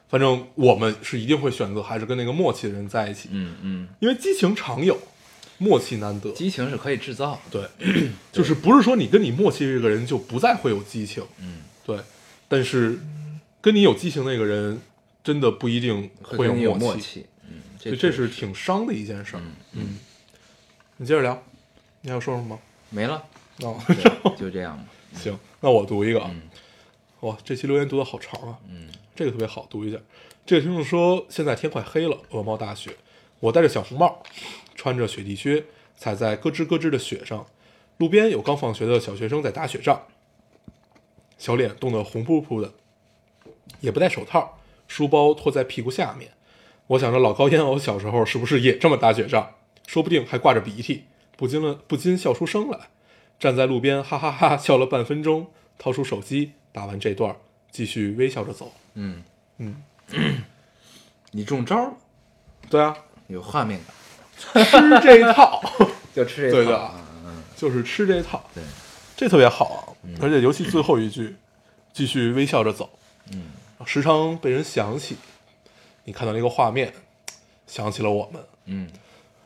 [0.10, 4.97] 反正我们是一定会选择还是跟那个默契的人在一起，嗯嗯，因为激情常有，
[5.58, 6.32] 默契难得。
[6.32, 7.70] 激情是可以制造的。
[7.80, 12.00] 对，就是不是说你跟你默契这个人就不再会有激情，嗯，对，
[12.48, 13.00] 但是
[13.62, 14.80] 跟你有激情那个人
[15.24, 17.26] 真的不一定会有有默默，契。
[17.50, 19.41] 嗯，这这是挺伤的一件事儿。
[19.43, 20.00] 嗯嗯，
[20.98, 21.43] 你接着聊，
[22.02, 22.60] 你还要说什么吗？
[22.89, 23.24] 没了，
[23.62, 24.84] 哦，对就这样吧。
[25.20, 26.30] 行，那我读一个啊。
[26.34, 26.41] 嗯
[27.22, 28.56] 哇，这期留言读的好长啊。
[28.70, 29.98] 嗯这个特别好，读一下。
[30.46, 32.96] 这个听众说，现在天快黑了，鹅毛大雪，
[33.39, 34.22] 我戴着小红帽，
[34.77, 35.65] 穿着雪地靴，
[35.97, 37.45] 踩在咯吱咯吱的雪上。
[37.97, 40.03] 路边有刚放学的小学生在打雪仗，
[41.37, 42.71] 小脸冻得红扑扑的，
[43.81, 46.31] 也不戴手套，书包拖在屁股下面。
[46.85, 49.55] 我想着老高烟偶小时候是不是也这么打雪仗？
[49.87, 52.87] 说不定还挂着鼻涕，不禁了不禁笑出声来。
[53.39, 57.35] 站在路边哈哈哈笑了半分钟，掏出手机打完这段，
[57.71, 58.71] 继续微笑着走。
[58.93, 59.23] 嗯
[59.57, 59.81] 嗯，
[61.31, 61.97] 你中招了，
[62.69, 62.95] 对啊，
[63.27, 63.95] 有画面感，
[64.38, 65.62] 吃这一套，
[66.15, 66.91] 就吃这对的。
[67.26, 68.63] 嗯，就是吃这一套，对，
[69.15, 69.84] 这特别好啊！
[70.21, 71.36] 而且尤其最后一句，
[71.91, 72.89] 继续微笑着走，
[73.34, 73.43] 嗯，
[73.86, 75.17] 时常被人想起。
[76.06, 76.93] 你看到那个画面，
[77.65, 78.88] 想起了我们，嗯，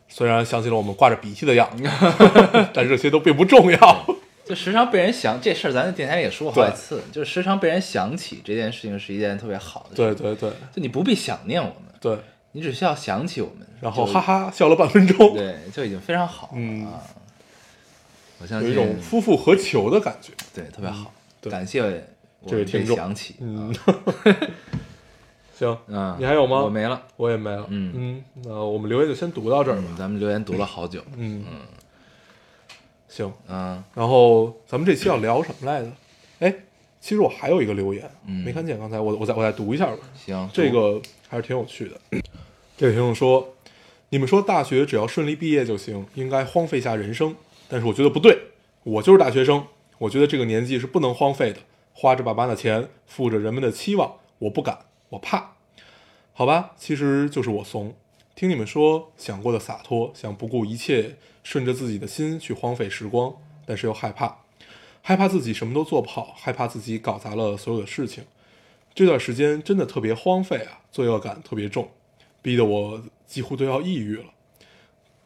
[0.07, 1.83] 虽然想起了我们挂着鼻涕的样子，
[2.73, 4.05] 但这些都并不重要。
[4.45, 10.49] 就时常被人想这事儿，咱在电台里也说过好几次，就是时常被人想起这件事情是一件特别好的事，对对对。
[10.75, 12.17] 就你不必想念我们，对，
[12.53, 17.01] 你只需要想起我们，然后哈，哈笑了半分钟，对，就已经非常好了嗯啊。
[18.39, 20.31] 我相有一种夫复何求的感觉。
[20.53, 21.81] 对特别好，对感谢
[22.41, 23.73] 我这位听众想起，嗯，
[25.53, 27.65] 行，嗯，你还有吗我没了，我也没了。
[27.69, 29.83] 嗯嗯，那我们留言就先读到这儿吧。
[29.89, 31.45] 嗯，咱们留言读了好久，嗯
[33.07, 35.91] 行，嗯然后咱们这期要聊什么来着？
[36.39, 36.51] 哎，
[36.99, 39.97] 其实我还有一个留言，嗯没看见，刚才我我再我再读一下吧。
[40.15, 40.99] 行，这个
[41.31, 42.21] 还是挺有趣的。
[42.77, 43.55] 这位听众说
[44.11, 47.33] ：“你们说大学只要顺利毕业就行，应该荒废下人生，
[47.69, 48.37] 但是我觉得不对。
[48.83, 49.65] 我就是大学生，
[49.99, 51.59] 我觉得这个年纪是不能荒废的。
[51.93, 55.53] 花着爸妈的钱，负着人们的期望，我不敢，我怕。
[56.33, 57.95] 好吧，其实就是我怂。
[58.35, 61.15] 听你们说想过的洒脱，想不顾一切，
[61.45, 63.33] 顺着自己的心去荒废时光，
[63.65, 64.39] 但是又害怕，
[65.01, 68.25] 害怕自己什么都做不好，害怕自己搞砸了所有的事情。
[68.93, 71.89] 这段时间真的特别荒废啊，罪恶感特别重，
[72.41, 74.25] 逼得我几乎都要抑郁了。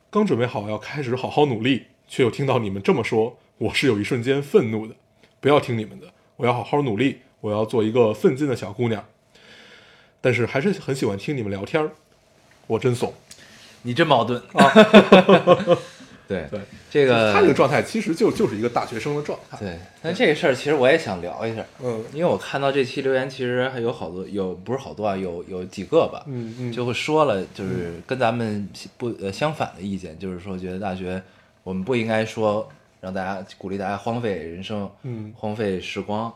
[0.09, 4.95] 刚准备好要开始好好努力，却又听到你们这么说，我是有一瞬间愤怒的。
[5.39, 9.05] 不要听你们的，我要好好努力，我要做一个奋进的小姑娘。
[10.21, 11.91] 但是还是很喜欢听你们聊天儿，
[12.67, 13.13] 我真怂。
[13.83, 14.41] 你真矛盾，
[16.27, 16.59] 对对，
[16.89, 19.57] 这个他这个状态其实就就是一个大学生的状态。
[19.57, 31.21] 对，但这个事儿其实我也想聊一下，嗯因为我看到这期留言，其实还有好多，有不是好多啊，有有几个吧，嗯嗯，就会说了，就是跟咱们不呃相反的意见，就是说觉得大学
[31.63, 32.67] 我们不应该说
[33.01, 36.33] 让大家鼓励大家荒废人生，嗯荒废时光，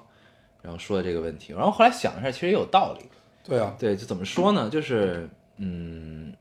[0.61, 3.05] 然后说的这个问题，然后后来想一下，其实也有道理，
[3.43, 4.69] 对啊，对，就怎么说呢？
[4.69, 6.31] 就是嗯，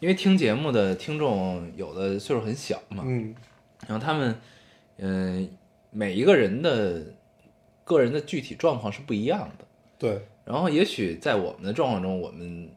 [0.00, 3.34] 因为听节目的听众有的岁数很小嘛，嗯
[3.86, 4.34] 然后他们，
[4.98, 5.48] 嗯、
[5.90, 7.02] 每一个人的
[7.84, 9.64] 个人的具体状况是不一样的。
[9.98, 12.68] 对，然后也许在我们的状况中，我们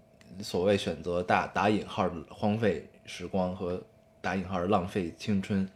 [0.41, 3.82] 所谓选择打打引号的荒废时光和
[4.21, 5.67] 打引号的浪费青春，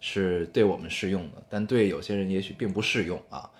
[0.00, 3.50] 是对我们适用的，但对有些人也许并不适用啊。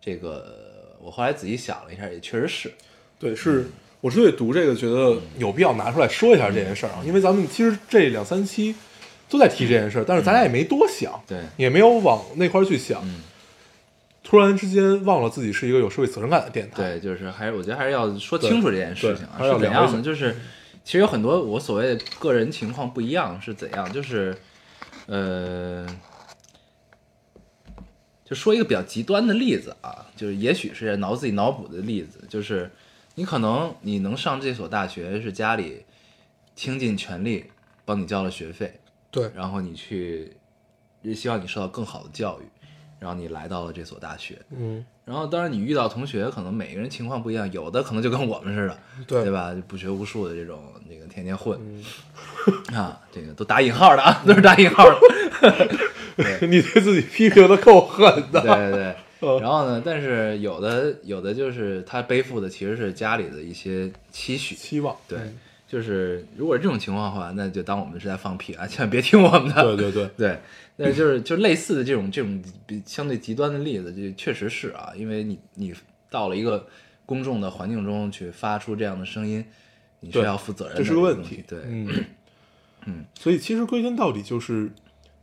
[0.00, 2.72] 这个我后来仔细想了一下，也确实是。
[3.18, 3.66] 对，是
[4.02, 8.74] 我之所以读这个，觉得有必要拿出来说一下这件事儿啊，因为咱们其实这两三期
[9.30, 11.38] 都在提这件事儿，但是咱俩也没多想，对。
[11.56, 13.22] 也没有往那块儿去想，嗯。
[14.24, 20.00] 突然之间忘了自己是一个有社会责任感的电台，对，就是还是我觉得还是要说清楚这件事情啊，是要怎样的？
[20.02, 20.36] 就是
[20.84, 24.34] 其实有很多我所谓的个人情况不一样是怎样，就是
[25.06, 25.86] 呃，
[28.24, 32.70] 就说一个比较极端的例子啊，就是也许是脑自己脑补的例子，就是
[33.14, 35.84] 你可能你能上这所大学是家里
[36.54, 37.50] 倾尽全力
[37.84, 39.30] 帮你交了学费，对。
[39.34, 40.36] 然后你去
[41.14, 42.44] 希望你受到更好的教育，
[42.98, 49.24] 然后你来到了这所大学，嗯，然后当然你遇到同学，可能每个人情况不一样，有的可能就跟我们似的，对。
[49.24, 49.54] 对吧？
[49.54, 51.84] 就不学无术的这种，那个天天混、嗯。
[52.74, 54.98] 啊，这个都打引号的啊，都是打引号的。
[56.46, 58.96] 你对自己批评的够狠的，对对对。
[59.22, 59.40] 嗯。
[59.40, 65.38] 然后呢，但是有的有的就是他背负的其实是家里的一些期许，期望，对，嗯。
[65.66, 69.74] 就是如果是这种情况的话，那就当我们是在放屁啊，千万别听我们的。
[69.74, 70.38] 对对对，对，
[70.76, 75.72] 那就是就类似的这种这种比相对极端的例子，就确实是啊，因为你你
[76.10, 76.66] 到了一个
[77.06, 79.42] 公众的环境中去发出这样的声音，
[80.00, 81.88] 你是要负责任的，这是个问题，对，嗯。
[82.84, 84.68] 嗯，所以其实归根到底就是，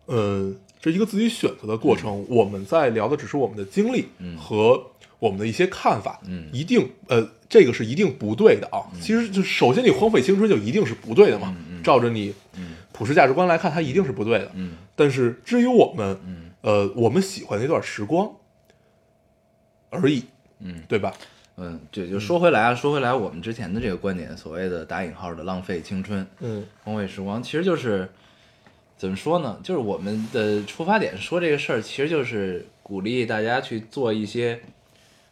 [0.05, 2.25] 呃，这一个自己选择的过程。
[2.29, 4.81] 我们在聊的只是我们的经历嗯和
[5.19, 8.87] 我们的一些看法，嗯一定呃，这个是一定不对的啊。
[9.01, 14.51] 其实就首先你荒废青春就一定是不对的嘛，照着你嗯普世价值观来看，它一定是不对的。
[14.55, 18.29] 嗯但是至于我们，嗯呃，我们喜欢那段时光
[19.89, 20.25] 而已，
[20.59, 21.13] 嗯对吧？
[21.61, 28.09] 嗯，对，就说回来啊，说回来，我们之前的这个观点，所谓的打引号的浪费青春、嗯荒废时光，其实就是
[28.99, 29.57] 怎么说呢？
[29.63, 34.59] 就是我们的出发点说这个事儿，其实就是鼓励大家去做一些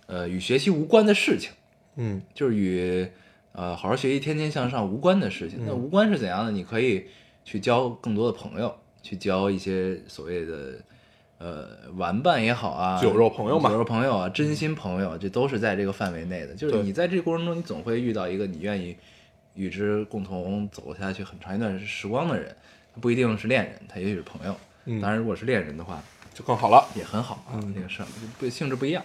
[0.05, 1.51] 呃与学习无关的事情。
[1.97, 3.05] 嗯就是与
[3.51, 5.59] 呃好好学习、天天向上无关的事情。
[5.65, 6.51] 那嗯无关是怎样的？
[6.51, 7.07] 你可以
[7.43, 10.75] 去交更多的朋友，去交一些所谓的
[11.37, 16.55] 呃玩伴也好啊，酒肉朋友嘛酒肉朋友啊，真心朋友，这都是在这个范围内的。
[16.55, 18.95] 就是你在这个过程中，你总会遇到一个你愿意
[19.55, 22.55] 与之共同走下去很长一段时光的人，他
[23.01, 24.55] 不一定是恋人，他也许是朋友。
[24.85, 26.01] 嗯当然，如果是恋人的话，
[26.33, 26.87] 就更好了。
[26.95, 28.07] 也很好啊，嗯这个事儿
[28.39, 29.03] 不性质不一样。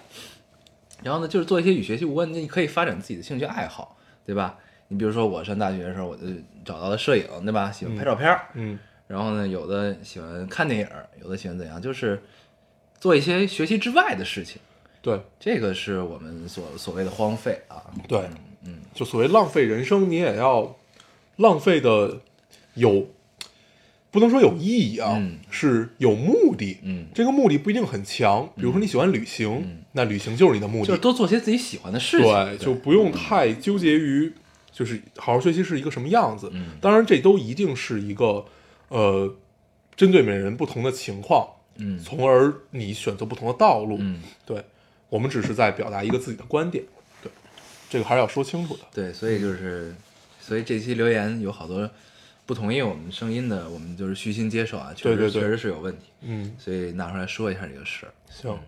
[1.02, 4.57] 然后呢，就是做一些与学习无关的，你可以发展自己的兴趣爱好，对吧？
[4.88, 6.26] 你比如说我上大学的时候，我就
[6.64, 7.72] 找到了摄影，对吧？
[7.72, 8.78] 喜欢拍照片儿，嗯
[9.09, 12.22] 然后呢，有的喜欢看电影儿，有的喜欢怎样，就是
[13.00, 14.61] 做一些学习之外的事情。
[15.00, 17.83] 对这个是我们所所谓的荒废啊。
[18.07, 18.28] 对，
[18.64, 20.76] 嗯，就所谓浪费人生，你也要
[21.37, 22.20] 浪费的
[22.74, 23.07] 有，
[24.12, 26.77] 不能说有意义啊，嗯是有目的。
[26.83, 30.87] 嗯这个目的不一定很强，比如说你喜欢旅行，那旅行就是你的目的。
[30.88, 32.27] 就是多做些自己喜欢的事情。
[32.31, 34.31] 对，就不用太纠结于
[34.70, 36.51] 就是好好学习是一个什么样子。
[36.53, 38.44] 嗯当然这都一定是一个
[38.88, 39.35] 呃，
[39.96, 41.48] 针对每人不同的情况，
[41.79, 43.96] 嗯从而你选择不同的道路。
[43.98, 44.62] 嗯，对，
[45.09, 46.85] 我们只是在表达一个自己的观点。
[47.22, 47.33] 对，
[47.88, 48.83] 这个还是要说清楚的。
[48.92, 49.94] 对，所以就是，
[50.38, 51.90] 所以这期留言有好多
[52.44, 58.12] 不同意我们声音的，我们就是虚心接受啊，确实对对对确实是有问题，嗯，所以拿出来说一下这个事儿。
[58.30, 58.59] 行，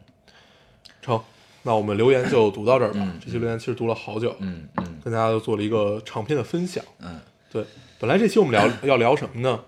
[1.03, 1.21] 成，
[1.63, 3.01] 那我们留言就读到这儿吧。
[3.01, 6.85] 嗯这期留言其实读了好久，嗯嗯跟大家都做了一个长篇的分享。
[7.01, 7.21] 嗯
[7.51, 7.65] 对，
[7.99, 9.61] 本来这期我们聊 要聊什么呢？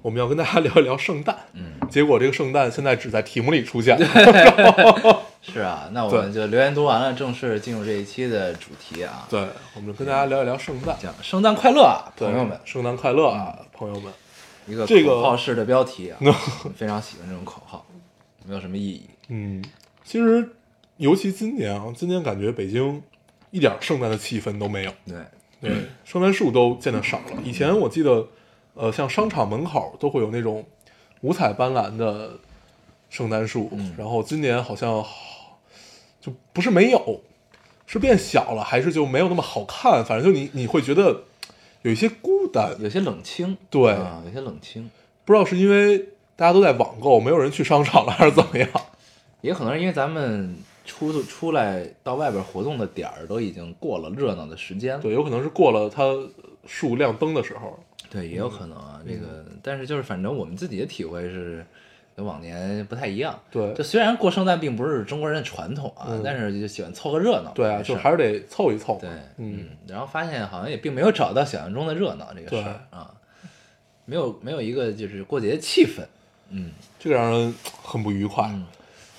[0.00, 4.06] 我们要跟大家 聊一聊圣诞，嗯，结果这个圣诞现在只在题目里出现了。
[5.42, 9.26] 是啊，那我们就留言读完了，正式进入这一期的主题啊。
[9.28, 9.40] 对，
[9.74, 14.12] 我们就跟大家聊一聊圣诞，讲圣诞快乐啊，朋友们，圣诞快乐啊，朋友们。
[14.64, 16.18] 一个这个口号式的标题啊，
[16.76, 17.84] 非常喜欢这种口号，
[18.46, 19.02] 没有什么意义。
[19.26, 19.60] 嗯，
[20.04, 20.48] 其实
[20.98, 23.02] 尤其今年啊，今年感觉北京
[23.50, 24.92] 一点圣诞的气氛都没有。
[25.04, 25.16] 对，
[25.60, 25.72] 对，
[26.04, 27.24] 圣诞树都见得少了。
[27.42, 28.24] 以前我记得，
[28.74, 30.64] 呃，像商场门口都会有那种
[31.20, 32.30] 五彩斑斓的
[33.10, 35.58] 圣诞树，嗯然后今年好像好
[36.20, 37.20] 就不是没有，
[37.86, 40.04] 是变小了，还是就没有那么好看？
[40.04, 41.24] 反正就你你会觉得
[41.82, 44.90] 有一些孤单，有些冷清，对啊，有些冷清，
[45.24, 45.98] 不知道是因为
[46.34, 48.68] 大家都在网购，没有人去商场了，还是怎么样？
[49.42, 50.56] 也可能是因为咱们
[50.86, 56.04] 出出来到外边活动的点儿都已经过了热闹的时间了，对，有可能是过了它
[56.66, 57.78] 树亮灯的时候。
[58.12, 59.00] 对，也有可能啊。
[59.06, 61.64] 这个，但是就是反正我们自己的体会是
[62.14, 63.40] 跟往年不太一样。
[63.50, 67.50] 对就虽然过圣诞并不是中国人的传统啊，嗯但是就喜欢凑个热闹。
[67.54, 68.98] 对啊，就还是得凑一凑。
[69.00, 69.08] 对，
[69.38, 73.14] 嗯，然后发现好像也并没有找到想象中的热闹这个事儿啊，
[74.04, 76.02] 没有没有一个就是过节的气氛。
[76.50, 78.44] 嗯这个让人很不愉快。
[78.52, 78.66] 嗯，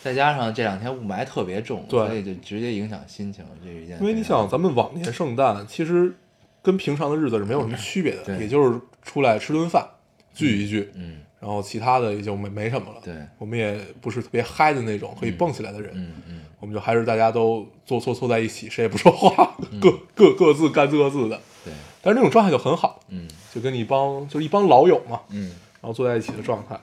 [0.04, 4.00] 再加上这两天雾霾特别重，对所以就直接影响心情，这是一件。
[4.00, 6.14] 因为你想，咱们往年圣诞其实
[6.64, 9.86] 跟平常的日子是没有什么区别的，也就是出来吃顿饭，
[10.34, 13.02] 聚一聚，嗯然后其他的也就没没什么了。
[13.04, 21.38] 对我们也不是特别嗨的那种可以蹦起来的人，嗯嗯我们就还是大家都坐坐坐在一起，谁也不说话，各各各自干各自的。
[21.66, 25.50] 对，但是那种状态就很好，嗯就跟一帮就是一帮老友嘛，嗯
[25.82, 26.80] 然后坐在一起的状态。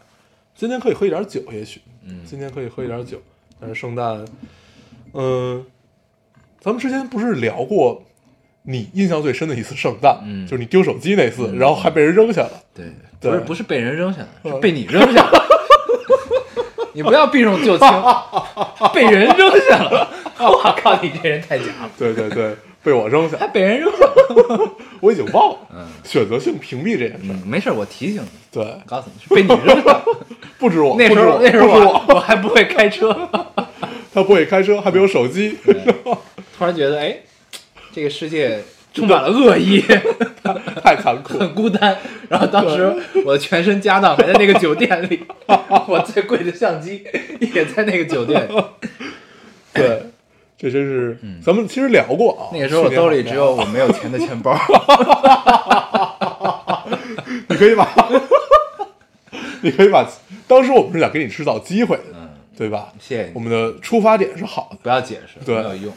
[0.54, 3.18] 今天可以喝一点酒，也许，嗯今天可以喝一点酒，
[3.58, 4.22] 但是圣诞，
[5.14, 5.64] 嗯、
[6.60, 8.02] 咱们之前不是聊过
[8.62, 10.46] 你印象最深的一次圣诞，嗯。
[10.46, 11.58] 就是你丢手机那次，嗯。
[11.58, 12.50] 然后还被人扔下了。
[12.74, 12.86] 对，
[13.20, 13.30] 对。
[13.30, 15.46] 不是不是被人扔下的，是嗯被你扔下了。
[16.92, 17.88] 你不要避重就轻，
[18.92, 20.08] 被人扔下了。
[20.38, 23.36] 我靠，你这人太假了，对对对，被我扔下。
[23.38, 24.70] 还，被人扔下了。
[25.00, 25.86] 我已经忘了，嗯。
[26.04, 27.32] 选择性屏蔽这件事。
[27.46, 30.04] 没事，我提醒你，对，告诉你是被你扔下了。
[30.58, 32.20] 不止我，那时候那时候我我。
[32.20, 33.16] 还不会开车，
[34.12, 35.56] 他不会开车，还没有手机，
[36.58, 37.16] 突然觉得哎，
[37.92, 38.62] 这个世界
[38.92, 39.82] 充满了恶意，
[40.82, 41.38] 太残酷。
[41.38, 41.96] 很孤单。
[42.28, 45.24] 然后当时我的全身家当还在那个酒店里，
[45.88, 47.04] 我最贵的相机
[47.40, 48.52] 也在那个酒店里。
[49.72, 50.02] 对，
[50.58, 52.50] 这真是，咱们其实聊过啊。
[52.52, 54.56] 嗯那个时候我兜里只有我没有钱的钱包。
[57.48, 57.88] 你可以把，
[59.60, 60.08] 你可以把，
[60.48, 62.88] 当时我们是想给你制造机会的，嗯，对吧？
[62.98, 65.92] 谢谢你我们的出发点是好的，不要解释，对没有用。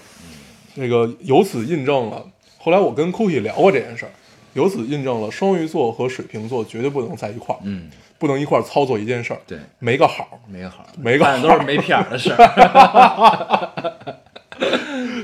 [0.76, 2.26] 那个由此印证了，
[2.58, 4.12] 后来我跟 Cookie 聊过这件事儿，
[4.54, 13.70] 由此印证了双鱼座和水瓶座绝对不能在一块儿，嗯，不能一块儿操作一件事儿，对，没个好，没个好，没个好都是没屁眼儿的事儿。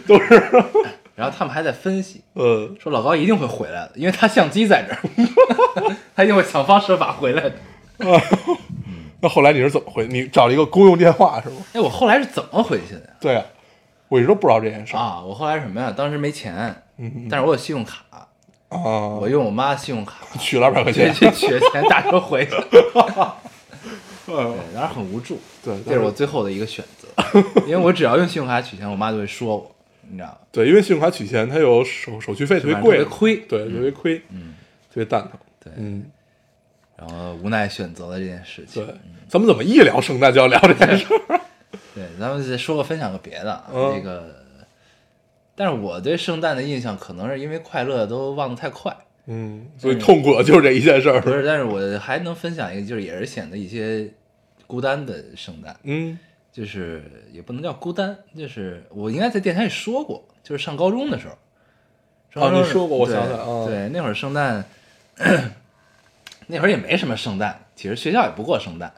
[0.08, 0.34] 都是，
[1.16, 5.00] 然后他们还在分析，呃，说老高一定会回来的，因为他相机在这儿，
[6.16, 7.54] 他一定会想方设法回来的。
[9.22, 10.08] 那后来你是怎么回？
[10.08, 11.58] 你找了一个公用电话是吗？
[11.74, 13.10] 哎，我后来是怎么回去的呀？
[13.20, 13.46] 对啊，
[14.10, 15.94] 我一直都不知道这件事儿啊，我后来什么呀？
[15.96, 18.28] 当时没钱，嗯但是我有信用卡，啊，
[18.70, 22.52] 我用我妈信用卡 取了二百块钱，去取了钱打车回去。
[22.96, 23.32] 嗯
[24.26, 24.36] 对，
[24.76, 27.08] 当时很无助，对，这是我最后的一个选择，
[27.66, 29.76] 因为我只要用信用卡取钱，我妈就会说我，
[30.08, 30.38] 你知道吗？
[30.52, 34.54] 对，因为信用卡取钱它有手手续费特别贵，特别亏对，特别亏，嗯，
[34.90, 35.32] 特别蛋疼，
[35.64, 36.06] 对嗯，
[36.96, 38.86] 然后无奈选择了这件事情。
[38.86, 38.94] 对，
[39.28, 41.42] 咱们怎么一聊圣诞就要聊这件事儿？
[42.00, 43.94] 对，咱们再说个分享个别的啊，嗯。
[43.94, 44.36] 这个，
[45.56, 48.96] 但是我对圣诞的印象可能是因为快乐都忘得太快，
[49.26, 54.10] 嗯，所以痛苦的就是这一件事儿，不是，但是我还能分享一个，就是也是显得一些
[54.66, 56.18] 孤单的圣诞，嗯。
[56.52, 61.38] 就是也不能叫孤单，就是我应该在电台里说过，就是上高中的时候，
[62.34, 64.66] 上高中啊你说过我对想起来啊对，那会儿圣诞，
[66.48, 68.92] 那会儿也没什么圣诞，其实学校也不过圣诞，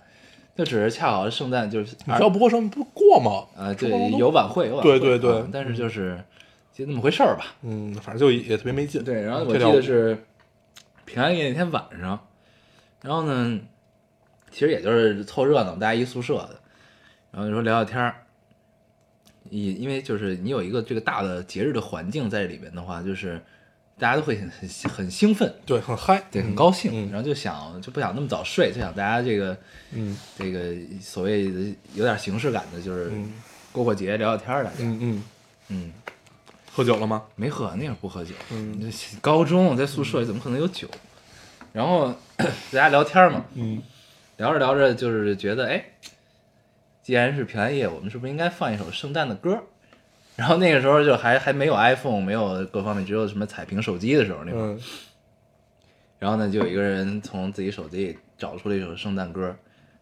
[0.61, 3.47] 就只是恰好圣诞就是你知道不过生不过吗？
[3.57, 6.23] 啊，对有晚会，有晚会，对对对啊但是就是
[6.71, 7.55] 就那么回事儿吧。
[7.63, 9.03] 嗯，反正就也特别没劲。
[9.03, 10.15] 对，然后我记得是
[11.03, 12.27] 平安夜那天晚上，
[13.01, 13.59] 然后呢，
[14.51, 16.59] 其实也就是凑热闹，大家一宿舍的，
[17.31, 18.15] 然后就说聊聊天儿。
[19.49, 23.41] 因因为就是你有一个这个大的节日的环境在里边的话，就是
[24.01, 29.55] 大家都会很很很兴奋，对，很嗨，对，很高兴，嗯然后就想就不想那么早睡，就想大家这个
[29.91, 33.31] 嗯这个所谓的有点形式感的，就是嗯
[33.71, 35.23] 过过节聊聊天儿，大家嗯嗯，
[35.67, 35.93] 嗯。
[36.73, 37.23] 喝酒了吗？
[37.35, 38.33] 没喝，那会儿不喝酒。
[38.49, 38.91] 嗯
[39.21, 40.87] 高中在宿舍里怎么可能有酒？
[41.71, 43.83] 然后 大家聊天嘛，嗯
[44.37, 45.85] 聊着聊着就是觉得，哎，
[47.03, 49.61] 既然是平安夜，我们是不是应该放一首圣诞的歌？
[50.41, 54.73] 然后那个时候就还还没有 iPhone，没有各方面，只有什么彩屏手机的时候那会儿。
[54.73, 54.79] 嗯
[56.17, 59.55] 然后呢，就有一个人从自己手机里找出了一首圣诞歌，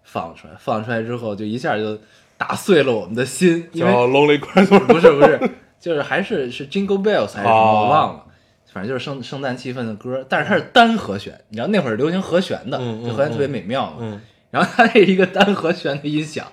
[0.03, 0.53] 放出来。
[0.59, 1.97] 放出来之后，就一下就
[2.37, 4.79] 打碎了我们的心，因为叫 Lonely Christmas。
[4.85, 5.39] 不是不是，
[5.79, 8.25] 就是还是是 Jingle Bells 还是什么，哦我忘了。
[8.73, 14.21] 反正就是圣圣诞气氛的歌，但是它是单和弦，你知道那会儿流行和弦的，嗯嗯这和弦特别美妙嘛。
[14.51, 16.45] 嗯，然后它是一个单和弦的音响，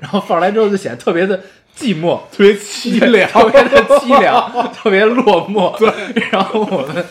[0.00, 1.38] 然后放出来之后就显得特别的
[1.76, 5.76] 寂寞，特别凄凉，特别的凄凉，特别落寞。
[5.78, 5.90] 对，
[6.30, 7.04] 然后我们，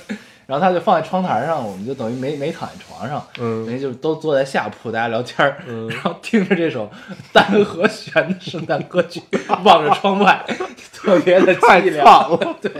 [0.45, 6.89] 然后他就放在窗台上，我们就等于没没躺在床上，嗯等于就都坐在下铺，大家聊天儿，嗯然后听着这首
[7.33, 9.21] 单和弦的圣诞歌曲，
[9.63, 10.45] 望着窗外，
[10.93, 12.57] 特别的凄凉了。
[12.61, 12.71] 对，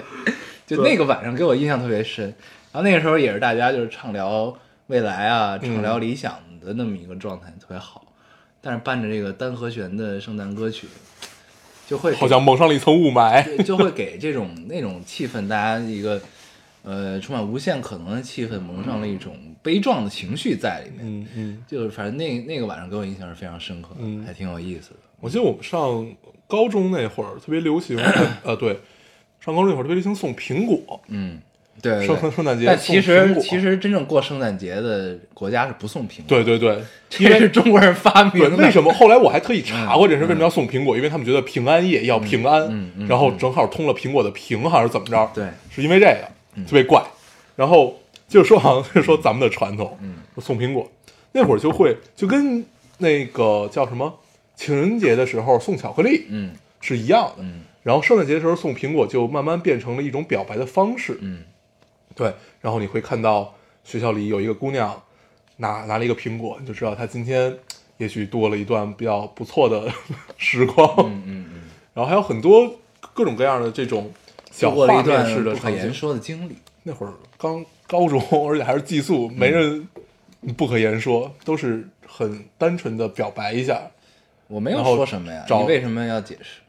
[0.66, 2.26] 就那个晚上给我印象特别深。
[2.72, 4.54] 然后那个时候也是大家就是畅聊
[4.88, 8.06] 未来啊，畅聊理想的那么一个状态，特别好。
[8.62, 10.88] 但是伴着这个单和弦的圣诞歌曲，
[11.88, 13.64] 就会好像蒙上了一层雾霾。
[13.64, 16.22] 就会给这种 那种气氛，大家一个
[16.84, 21.00] 呃充满无限可能的气氛，蒙上了一种悲壮的情绪在里面。
[21.02, 24.98] 嗯嗯，就是反正那那个晚上给我印象是非常深刻的，嗯还挺有意思的。
[25.22, 26.06] 我记得我们上
[26.48, 27.98] 高中那会儿特别流行，
[28.44, 28.80] 呃，对，
[29.40, 31.40] 上高中那会儿特别流行送苹果，嗯，
[31.82, 36.82] 对对圣对圣诞节但其实其实真正过圣诞节的国家是不送苹果，对，对对，
[37.20, 38.58] 因为是中国人发明，的。
[38.58, 38.94] 为什么？
[38.94, 40.96] 后来我还特意查过这事，为什么要送苹果？
[40.96, 45.32] 因为他们觉得平安夜要平安，然后正好通了苹果的平，还是怎么着？
[45.34, 46.28] 对，是因为这个
[46.66, 47.04] 特别怪。
[47.56, 50.90] 然后就是说，好像是说咱们的传统，嗯，送苹果，
[51.32, 52.64] 那会儿就会就跟
[52.98, 54.14] 那个叫什么
[54.56, 56.52] 情人节的时候送巧克力嗯
[56.82, 57.44] 是一样的。
[57.44, 61.18] 嗯然后圣诞节的时候送苹果，就慢慢变成了一种表白的方式。
[61.22, 61.40] 嗯
[62.20, 63.56] 对，然后你会看到
[63.86, 65.02] 学校里有一个姑娘
[65.56, 67.58] 拿拿了一个苹果，你就知道她今天
[67.96, 69.90] 也许多了一段比较不错的
[70.36, 70.94] 时光。
[71.00, 71.62] 嗯嗯嗯，
[71.94, 72.70] 然后还有很多
[73.14, 74.12] 各种各样的这种
[74.52, 75.94] 小度过了画一段面式的不可言场景。
[75.94, 76.58] 说的经历。
[76.84, 79.88] 那会儿刚高中，而且还是寄宿，没人
[80.58, 83.82] 不可言说，都是很单纯的表白一下，
[84.48, 86.60] 我没有然后说什么呀，找你为什么要解释？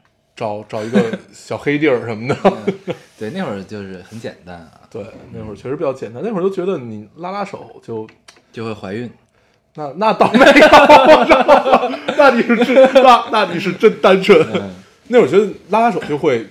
[0.41, 0.99] 找找一个
[1.31, 2.35] 小黑地儿什么的。
[3.15, 8.07] 对，那会儿就是很简单啊，对，那会儿确实比较简单，那会儿都觉得你拉拉手就
[8.51, 9.07] 就会怀孕。
[9.75, 14.43] 那那倒没有， 那你是真那那你是真单纯。
[15.09, 16.47] 那会儿觉得拉拉手就会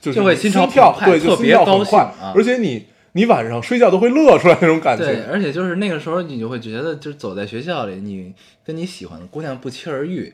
[0.00, 8.32] 就就会心潮跳，对，就心特别快啊而且你你晚上睡觉都会乐出来那种感觉对，而且就是那个时候，你就会觉得，就是走在学校里，你
[8.64, 10.32] 跟你喜欢的姑娘不期而遇，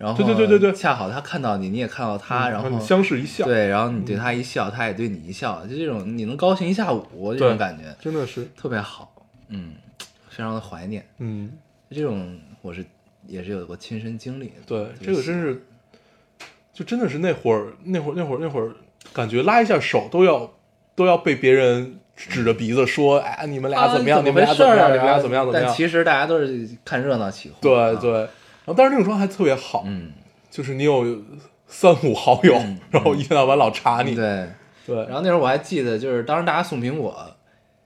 [0.00, 9.12] 然后对对对对对恰好他看到你，你也看到他，然后你相视一笑，，对，然后你对他一笑，他也对你一笑，就这种你能高兴一下午，这种感觉真的是，特别好，
[9.48, 9.74] 嗯，
[10.30, 11.06] 非常的怀念。
[11.18, 11.52] 嗯，
[11.90, 12.82] 这种我是
[13.26, 14.54] 也是有过亲身经历的。
[14.66, 15.62] 对，这个真是，
[16.72, 18.72] 就真的是那会儿那会儿那会儿那会儿，
[19.12, 20.50] 感觉拉一下手都要
[20.94, 24.20] 都要被别人指着鼻子说，哎，你们俩怎么样？
[24.20, 24.90] 啊你们俩怎么样？
[24.92, 25.44] 你们俩怎么样？
[25.44, 25.66] 怎么样？
[25.68, 27.58] 但其实大家都是看热闹起哄。
[27.60, 28.26] 对啊对，
[28.64, 30.12] 然后但是那种状态还特别好，嗯，
[30.50, 31.04] 就是你有
[31.66, 34.48] 三五好友嗯，然后一天到晚老查你，对。
[34.86, 34.96] 对。
[35.04, 37.14] 然后那时候我还记得，就是当时大家送苹果，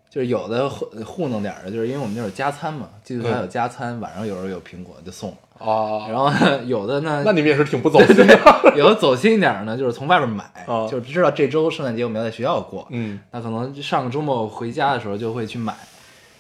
[0.08, 5.36] 就是有的糊糊弄点儿的，就是因为我们那会儿加餐嘛，记得还有加餐，晚上有时候有苹果就送了。
[5.58, 6.30] 啊，然后
[6.66, 8.38] 有的呢，那你们也是挺不走心的，
[8.76, 10.86] 有的走心一点儿呢，就是从外边买，啊。
[10.88, 15.74] 就是知道这周圣诞节我们要在学校过，嗯，那可能上个周末回家的时候就会去买，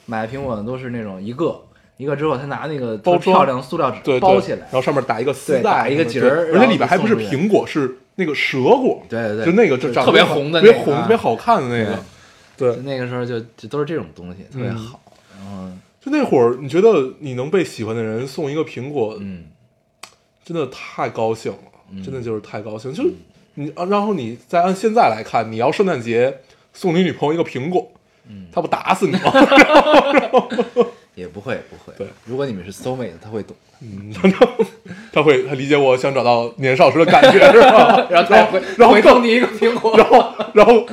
[0.06, 1.60] 买苹果呢都是那种一个
[1.96, 11.98] 一个之后，他拿那个包装特漂亮塑料纸对，包起来然，后上面打一个丝带，打一个结儿而且里边还不是苹果，是那个蛇果，对对对，就那个就长得特别红的那个啊特别红、特别好看的那个，
[12.56, 15.00] 对就，那个时候就就都是这种东西，特别嗯好。
[15.38, 15.68] 然后
[16.00, 19.44] 就那会儿，你觉得你能被喜欢的人送一个苹果，嗯，
[20.44, 22.92] 真的太高兴了，真的就是太高兴。
[22.92, 23.10] 就是
[23.54, 26.40] 你，啊然后你再按现在来看，你要圣诞节
[26.72, 27.90] 送你女朋友一个苹果，
[28.28, 29.20] 嗯她不打死你吗？
[31.14, 31.96] 也不会不会。
[31.96, 33.56] 对，如果你们是 soul mate，他会懂。
[33.80, 34.12] 嗯，
[35.12, 38.06] 他会，他理解我想找到年少时的感觉，是吧？
[38.10, 40.86] 然后他会然后送你一个苹果，然后，然后，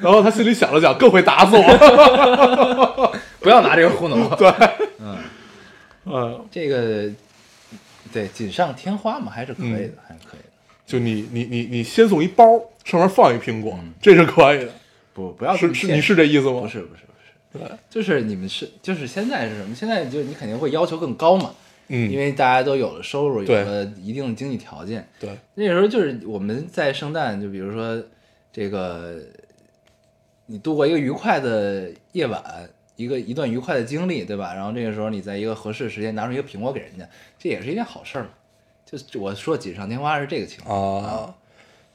[0.00, 3.12] 然后他心里想了想，更会打死我。
[3.40, 4.36] 不要拿这个糊弄我。
[4.36, 4.48] 对，
[5.00, 5.16] 嗯，
[6.06, 7.10] 嗯，这个
[8.12, 10.46] 对锦上添花嘛，还是可以的，还是可以的。
[10.86, 12.44] 就你你你你先送一包，
[12.84, 14.70] 上面放一苹果，嗯这是可以的。
[15.12, 16.60] 不不要是是，你是这意思吗？
[16.60, 17.02] 不是不是，
[17.52, 19.74] 对， 就是你们是就是现在是什么？
[19.74, 21.54] 现在就你肯定会要求更高嘛，
[21.88, 25.06] 嗯，因为大家都有了收入，有了一定的经济条件。
[25.18, 28.02] 对，那时候就是我们在圣诞，就比如说
[28.52, 29.18] 这个，
[30.46, 32.42] 你度过一个愉快的夜晚，
[32.96, 34.54] 一个一段愉快的经历，对吧？
[34.54, 38.30] 然后这个时候你在一个合适的时间拿出一个苹果给人家，这也是一件好事儿嘛。
[38.84, 41.04] 就我说锦上添花是这个情况。
[41.04, 41.34] 啊，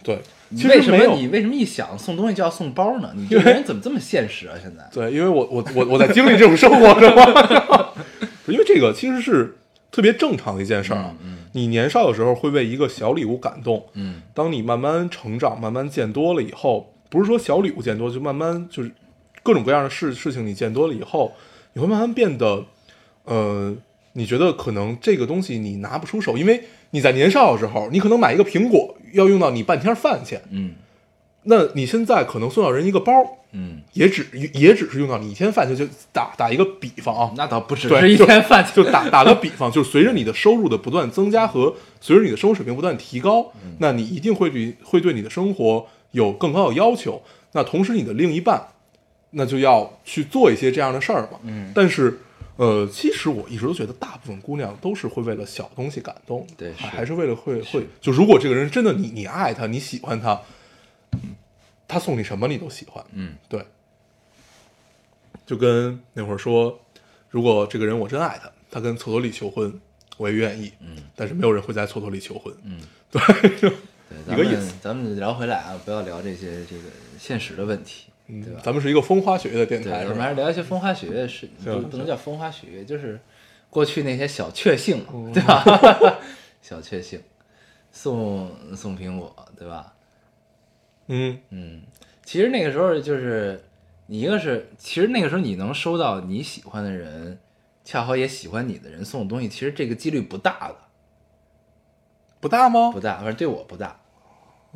[0.06, 3.12] 对，你为什么其实没有你为什么一想送东西就要送包呢？
[3.16, 4.54] 你这个人怎么这么现实啊？
[4.62, 7.94] 现在对，因为我我我我在经历这种生活，是吧？
[8.46, 9.58] 因为这个其实是
[9.92, 11.16] 特别正常的一件事儿啊。
[11.54, 18.92] 你年少的时候会为一个小礼物感动，嗯当你慢慢成长、慢慢见多了以后，不是说小礼物见多，就慢慢就是
[19.42, 21.34] 各种各样的事事情你见多了以后，
[21.74, 22.66] 你会慢慢变得，
[23.24, 23.74] 呃，
[24.14, 30.76] 你觉得可能这个东西你拿不出手，因为你在年少的时候，你可能买一个苹果要用到你半天饭钱，嗯。
[31.48, 33.14] 那你现在可能送到人一个包，
[33.52, 38.74] 嗯，也只也只是用到你一天饭钱，就打打一个比方啊，那倒不只对是一天饭钱。
[38.76, 43.76] 就打打个比方，就是随着你的收入的不断增加和随着你的生活水平不断提高，嗯。
[43.80, 47.22] 那你一定会对会对你的生活有更高的要求。
[47.52, 48.70] 那同时，你的另一半
[49.30, 51.40] 那就要去做一些这样的事儿嘛。
[51.44, 51.72] 嗯。
[51.76, 52.22] 但是，
[52.58, 60.42] 呃，其实我一直都觉得，大部分姑娘都是会为了小东西感动，对是还还是为了会会，就如果这个人真的你你爱他，你喜欢他，
[61.88, 63.04] 他送你什么你都喜欢。
[63.12, 63.66] 嗯对，
[65.46, 66.80] 就跟那会儿说，
[67.30, 69.78] 如果这个人我真爱他，他跟厕所里求婚，
[70.16, 70.72] 我也愿意。
[70.80, 72.56] 嗯，但是没有人会在厕所里求婚。
[72.64, 72.80] 嗯，
[73.12, 73.22] 对，
[73.60, 73.72] 对，
[74.30, 76.84] 一个意思咱们聊回来啊，不要聊这些这个
[77.20, 78.60] 现实的问题，对吧？
[78.60, 80.30] 嗯咱们是一个风花雪月的电，台，是咱们还？
[80.30, 83.20] 是聊一些风花雪月的事，行不不能叫风花雪月，就是
[83.70, 85.64] 过去那些小确幸对吧？
[86.62, 87.22] 小确幸，
[87.92, 89.94] 送送苹果，对吧？
[91.08, 91.82] 嗯嗯，
[92.24, 93.64] 其实那个时候就是
[94.08, 97.38] 你一个是，其实那个时候你能收到你喜欢的人，
[97.84, 100.76] 恰好也喜欢你的人送的东西，其实这个几率不大的，
[102.40, 103.00] 不大吗不？
[103.00, 104.00] 大，反正对我不大。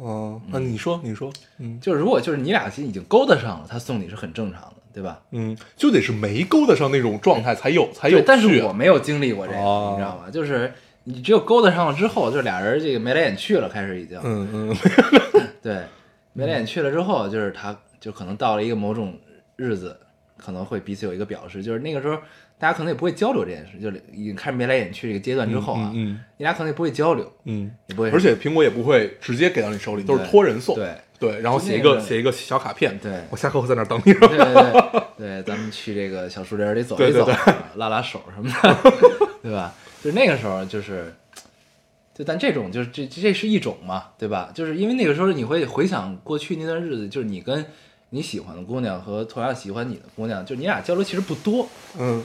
[0.02, 1.80] 嗯，那你说，你说，嗯。
[1.80, 5.22] 就是如果就是你俩其实已经勾搭上了，他送你是很正常的，对吧？
[5.32, 9.91] 嗯，就得是没勾搭上那种状态才有才有对，但是我没有经历过这个，哦。
[9.91, 10.32] 你知道吗？
[10.32, 10.74] 就是
[11.04, 14.78] 你只有勾搭上了之后，就俩人这个眉来眼去了，开始已经，嗯嗯。
[15.62, 15.84] 对，
[16.34, 19.18] 眉来眼去了之后，就是他就可能到了一个某种
[19.56, 19.97] 日子，
[20.40, 22.18] 可能会彼此有一个表示，就是那个时候
[22.58, 27.70] 大家可能也不会交流这件事，就是已经开始眉来眼去这个阶段之后啊，嗯你俩可能也不会交流，嗯。
[27.88, 30.76] 也不会，嗯，而且苹果也不会直接给到你手里，都是托人送。
[30.76, 30.96] 对。
[31.20, 33.12] 对，然后写一个个写一个小卡片，对。
[33.30, 38.92] 我下课会在那儿等你，对对对对，咱们去这个小树林里走一走，对对拉拉手什么的，
[39.44, 39.76] 对吧？
[40.02, 41.14] 就是那个时候，就是，
[42.14, 44.50] 就但这种就是这这是一种嘛，对吧？
[44.56, 47.66] 就是因为那个时候你会回想过去那段日子，就是你跟
[48.10, 52.24] 你喜欢的姑娘和同样喜欢你的姑娘，就你俩交流其实不多，嗯。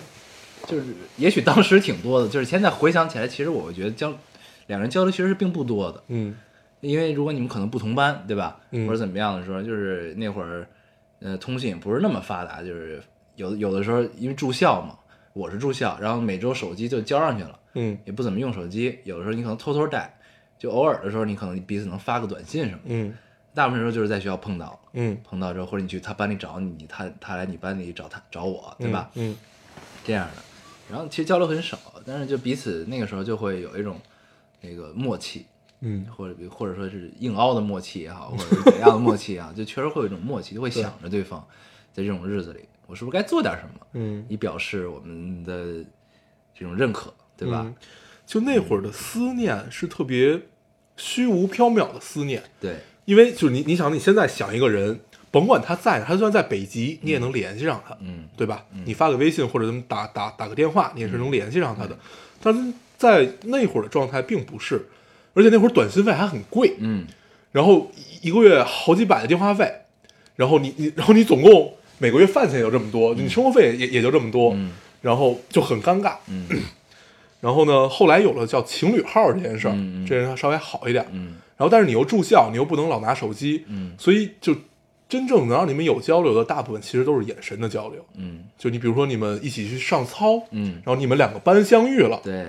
[0.66, 4.08] 就是也许当时挺多的，就是现在回想起来，其实我会觉得交
[4.66, 6.34] 两个人交流其实是并不多的，嗯。
[6.80, 8.58] 因为如果你们可能不同班，对吧？
[8.70, 8.86] 嗯。
[8.86, 10.66] 或者怎么样的时候，就是那会儿，
[11.20, 13.02] 呃，通信也不是那么发达，就是
[13.36, 14.98] 有有的时候因为住校嘛，
[15.34, 17.98] 我是住校，然后每周手机就交上去了，嗯。
[18.06, 20.18] 也不怎么用手机，有的时候你可能偷偷带，
[20.58, 23.14] 就偶尔的时候你可能彼此能发个短信什么的，嗯
[23.54, 29.10] 大部分时候就是在学校碰到，嗯，碰到之后或者你去他班里找你，他他来你班里找他找我，对吧？
[29.14, 29.36] 嗯。
[30.04, 30.42] 这样的，
[30.90, 33.98] 然后其实交流很少，但是就彼此那个时候就会有一种
[34.60, 35.46] 那个默契，
[35.80, 36.04] 嗯。
[36.14, 41.46] 或者或者说是硬凹的默契也好，或者是怎样的默契啊，就确实会有一种默契，就会想着对方
[41.92, 45.84] 在这种日子里，我是不是该做点什么，嗯，以表示我们的
[46.54, 47.62] 这种认可，对吧？
[47.64, 47.74] 嗯？
[48.26, 50.40] 就那会儿的思念是特别
[50.96, 54.98] 虚无缥缈的思念，对，因为就是你你想你现在想一个人，
[55.30, 58.24] 甭管他在哪，他就算在北极，你也能联系上他，嗯。
[58.36, 58.64] 对吧？
[58.84, 61.96] 你发个微信或者怎么打打打个电话，你也嗯是能联系上他的。
[62.42, 64.86] 但是在那会儿的状态并不是，
[65.34, 67.06] 而且那会儿短信费还很贵，嗯。
[67.52, 67.90] 然后
[68.22, 69.72] 一一个月好几百的电话费，
[70.36, 74.72] 然后你你 然后你总共每个月饭钱也就这么多，你生活费也也就这么多，嗯。
[75.02, 76.14] 然后就很尴尬。
[76.28, 76.46] 嗯。
[77.40, 79.76] 然后呢，后来有了叫情侣号这件事儿，
[80.08, 81.06] 这人稍微好一点。
[81.12, 84.54] 嗯然后但是你又住校，你又不能老拿手机，嗯所以就
[85.08, 88.04] 真正能让你们有交流的，大部分其实都是眼神的交流。
[88.16, 92.46] 嗯就你比如说你们一起去上操，嗯，然后你们两个班相遇了，对，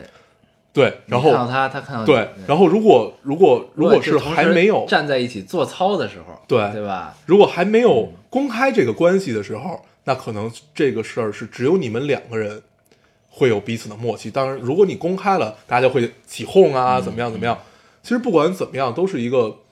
[0.73, 7.15] 对，然后看到他，他看到你对，然后如果如果如果是还没有站在一起做操的时候，对对吧？
[7.25, 12.61] 如果还没有公开这个关系的时候，那可能这个事儿是只有你们两个人
[13.29, 14.31] 会有彼此的默契。
[14.31, 17.57] 当然，如果你公开了，大家就会起哄啊，怎么样怎么样。
[18.05, 19.63] 其实不管怎么样，都是一个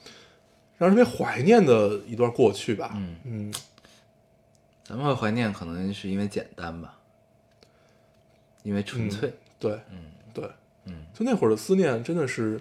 [0.79, 2.89] 让人特别怀念的一段过去吧。
[2.95, 3.53] 嗯嗯
[4.83, 6.97] 咱们会怀念，可能是因为简单吧，
[8.63, 9.31] 因为纯粹。
[9.59, 10.49] 对，嗯对，
[10.85, 12.59] 嗯就那会儿的思念真的是，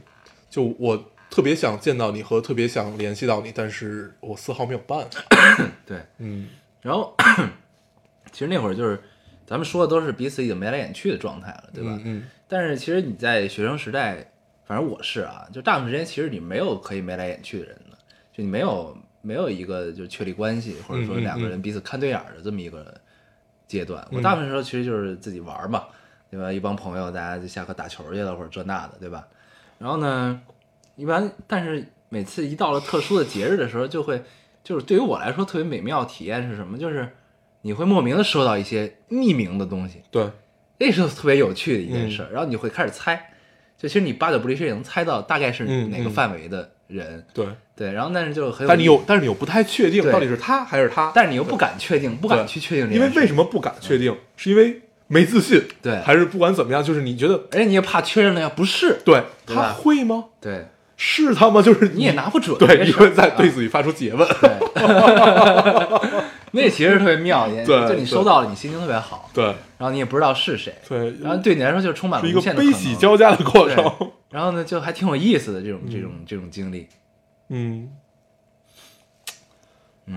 [0.50, 5.24] 就我特别想见到你和特别想联系到你，但是我丝毫没有办法。
[5.86, 6.50] 对，嗯
[6.82, 7.16] 然后
[8.30, 9.02] 其实那会儿就是
[9.46, 11.98] 咱们说的都是彼此已经眉来眼去的状态了，对吧？
[12.04, 14.31] 嗯但是其实你在学生时代，
[14.64, 17.96] 反正我是啊，就大部分时间其实你没有可以眉来眼去的人的，
[18.32, 22.94] 就你没有没有一个就确立关系，或者说两个人彼此看对眼儿的这么一个
[23.66, 24.06] 阶段。
[24.12, 25.84] 我大部分时候其实就是自己玩儿嘛，
[26.30, 26.52] 对吧？
[26.52, 29.26] 一帮朋友大家就下课打球去了，或者这那的，对吧？
[29.78, 30.40] 然后呢，
[30.96, 34.22] 一般但是每次一到了特殊的节日的时候，就会
[34.62, 36.78] 就是对于我来说特别美妙的体验是什么？
[36.78, 37.10] 就是
[37.62, 40.30] 你会莫名的收到一些匿名的东西，对，
[40.78, 42.30] 那是特别有趣的一件嗯事儿。
[42.32, 43.31] 然后你会开始猜，
[43.82, 47.92] 就其实你八九不离十也能猜到大概是嗯哪个嗯范围的人，对，对。
[47.92, 54.16] 然后但是就很有，但你有，但是你又不太确定到底是他还是他，但是你又不敢确定，不敢去确定这因，为为什么不敢确定？
[54.36, 60.26] 是因为没自信，对还是不管怎么样，就是你觉得而且你也怕确认了呀，不是，对他会吗？
[60.40, 60.66] 对，
[61.04, 61.60] 是他吗？
[61.60, 63.34] 就是你也拿不准，对，这事儿你会在啊。
[63.36, 64.50] 对自己发出诘问，对，
[66.52, 69.44] 那其实特别妙，就你收到了，你心情特别好，对。
[69.78, 73.84] 然后你也不知道是谁，对，然后对你来说就充满了一个无限的悲喜交加的过程。
[74.30, 76.86] 然后呢，就还挺有意思的这种这种这种经历。
[77.48, 77.90] 嗯，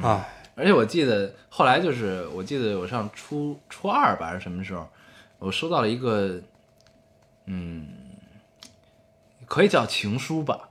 [0.03, 4.87] 唉，而且我记得后来就是，我记得我上初初二吧，还是什么时候，
[5.39, 6.39] 我收到了一个，
[7.47, 7.87] 嗯，
[9.47, 10.69] 可以叫情书吧，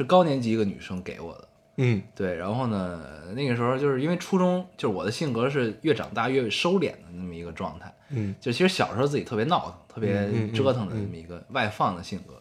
[0.00, 1.48] 是高年级一个女生给我的。
[1.82, 3.02] 嗯对，然后呢，
[3.34, 7.94] 那个时候就是因为初中，就是我的性格是越长大越收敛的那么一个状态。
[8.10, 12.34] 嗯就其实小时候自己特别闹腾，特别折腾的那么一个外放的性格，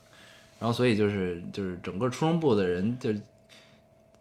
[0.59, 3.21] 然后所以就是就是整个初中部的人，就是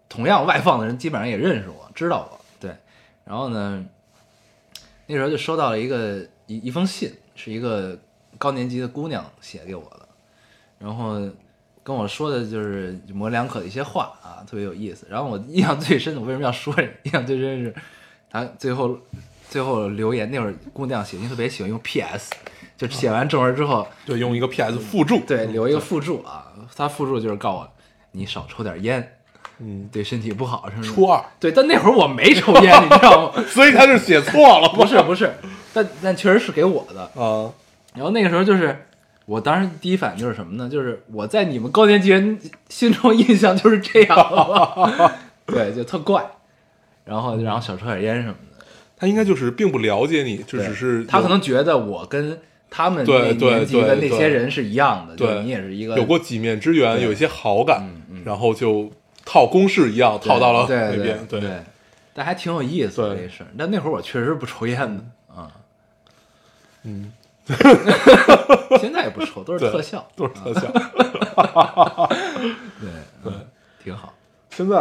[0.08, 2.76] 同样外放的人，基本上也认识我，知道我，对。
[3.24, 3.84] 然后呢，
[5.06, 7.98] 那时候就收到了一个一一封信，是一个
[8.36, 10.06] 高年级的姑娘写给我的，
[10.78, 11.28] 然后
[11.82, 15.06] 跟我说的就是模棱两可的一些话啊，特别有意思。
[15.08, 16.88] 然后我印象最深的，我为什么要说这个？
[17.04, 17.74] 印象最深是
[18.30, 18.98] 他最后
[19.48, 22.30] 最后留言那会儿，姑娘写信特别喜欢用 PS，
[22.76, 26.52] 就写完正文之后，对，用一个 PS 附注，对，留一个附注啊。
[26.76, 27.68] 他附注就是告我
[28.12, 29.16] 你少抽点烟，
[29.58, 30.70] 嗯，对身体不好。
[30.82, 33.42] 初二，对，但那会儿我没抽烟， 你知道吗？
[33.48, 35.32] 所以他是写错了，不是不是，
[35.72, 37.02] 但但确实是给我的。
[37.20, 37.50] 啊，
[37.94, 38.86] 然后那个时候就是，
[39.28, 40.70] 我当时第一反应就是什么呢？
[40.70, 42.38] 就是我在你们高年级人
[42.70, 44.16] 心中印象就是这样，
[45.44, 46.24] 对，就特怪。
[47.04, 48.64] 然后然后少抽点烟什么的，
[48.96, 52.38] 他应该就是并不了解你，就只是他可能觉得我跟
[52.70, 57.86] 他们那年级的那些人是一样的，就是对你也是一个有过几面之缘，对有一些好感
[58.24, 58.90] 然后就
[59.26, 61.50] 套公式一样套到了那边，对，对
[62.14, 63.46] 但还挺有意思的对这事儿。
[63.56, 65.04] 但那会儿我确实是不抽烟的
[65.34, 65.52] 啊，
[66.82, 67.12] 嗯，
[68.80, 70.70] 现在也不抽，都是特效， 都是特效。
[72.80, 72.90] 对
[73.22, 73.32] 对，
[73.82, 74.12] 挺好。
[74.50, 74.76] 现在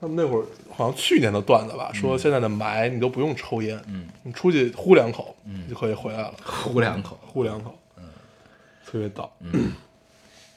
[0.00, 0.44] 他们那会儿
[0.74, 7.18] 好像去年的段子吧，说现在的霾你都不用抽烟，嗯，你出去呼两口，嗯就可以回来了，呼两口。
[7.26, 8.04] 呼两口，嗯，
[8.84, 9.30] 特别逗。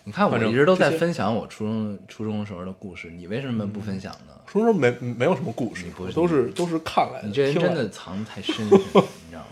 [0.04, 4.34] 你看，我一直都在分享我初中初中时候的故事，你为什么不分享呢？
[4.46, 9.46] 初中没没有什么故事都是都是看来的，你这人真的藏得太深了，你知道吗？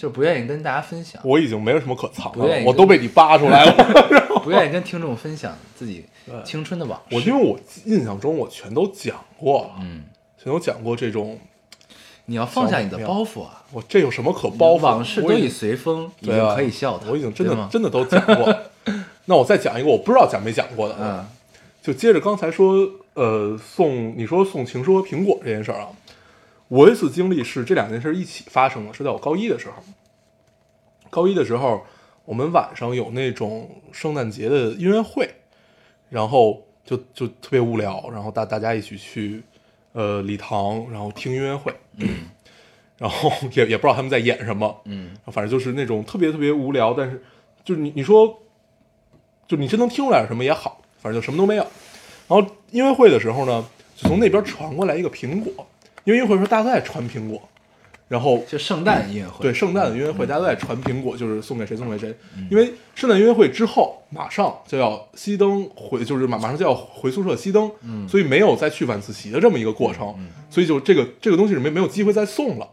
[0.00, 4.40] 就不愿意跟大家分享，我已经没有什么可藏的了，我都被你扒出来了。
[4.42, 6.06] 不愿意跟听众分享自己
[6.42, 7.14] 青春的往事。
[7.14, 10.04] 我因为我印象中我全都讲过了，嗯，
[10.42, 11.38] 全都讲过这种，
[12.24, 14.78] 你要放下你的包袱啊，我这有什么可包袱？
[14.78, 17.10] 往事都已随风，已经对啊，可以笑的。
[17.10, 18.56] 我已经真的真的都讲过。
[19.26, 21.26] 那我再讲一个我不知道讲没讲过的，嗯，
[21.82, 25.88] 就接着刚才说，呃，送你说送情书和苹果这件事儿啊，
[26.70, 29.74] 我有一次经历是这两件事一起发生的，是在我高一的时候。
[31.10, 31.84] 高一的时候，
[32.24, 35.28] 我们晚上有那种圣诞节的音乐会，
[36.08, 39.42] 然后就就特别无聊，然后大大家一起去
[39.92, 41.74] 呃礼堂，然后听音乐会，
[42.96, 47.20] 然后也也不知道他们在演什么，嗯，反正就是那种特别特别无聊，但是
[47.64, 48.42] 就是你你说，
[49.48, 51.66] 就你真能听出来什么也好，反正就什么都没有。
[52.28, 55.66] 然后音乐会的时候呢，就从那边传过来一个苹果，
[56.04, 57.40] 因为音乐会的时候大家都在传苹果，
[58.08, 62.14] 然后就圣诞音乐会，对圣诞的音乐会，大家都在传苹果，就是送给谁送给谁。
[62.50, 67.70] 因为圣诞音乐会之后马上就要熄灯回，就是马马上就要回宿舍熄灯，
[68.08, 70.14] 所以没有再去晚自习的这么一个过程，
[70.48, 72.68] 所以就这个这个东西是没没有机会再送了，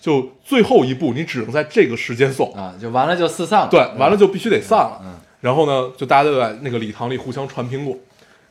[0.00, 3.68] 就最后一步你只能在这个时间送，啊，就完了就四散了。
[3.68, 4.78] 对，完了就必须得散。
[4.78, 5.00] 了。
[5.04, 5.14] 嗯。
[5.40, 7.98] 然后呢，就大家都在那个礼堂里互相传苹果，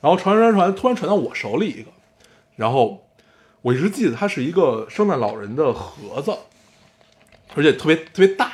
[0.02, 1.90] 然后传传传，突然传到我手里一个，
[2.58, 3.02] 然后
[3.62, 6.36] 我一直记得它是一个圣诞老人的盒子，
[7.55, 8.51] 而且特别特别大，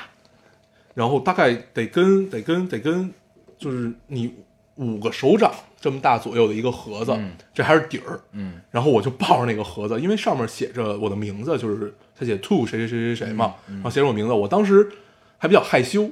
[0.94, 3.14] 然后大概得跟得跟得跟，
[3.58, 4.36] 就是你
[4.76, 7.32] 五个手掌这么大左右的一个盒子，嗯。
[7.54, 8.62] 这还是底儿，嗯。
[8.70, 14.92] 然后我就抱着那个盒子，因为上面写着我的名字，就是他写 to 谁谁谁谁谁嘛，嗯然后写着我名字，我当时
[15.38, 16.10] 还比较害羞，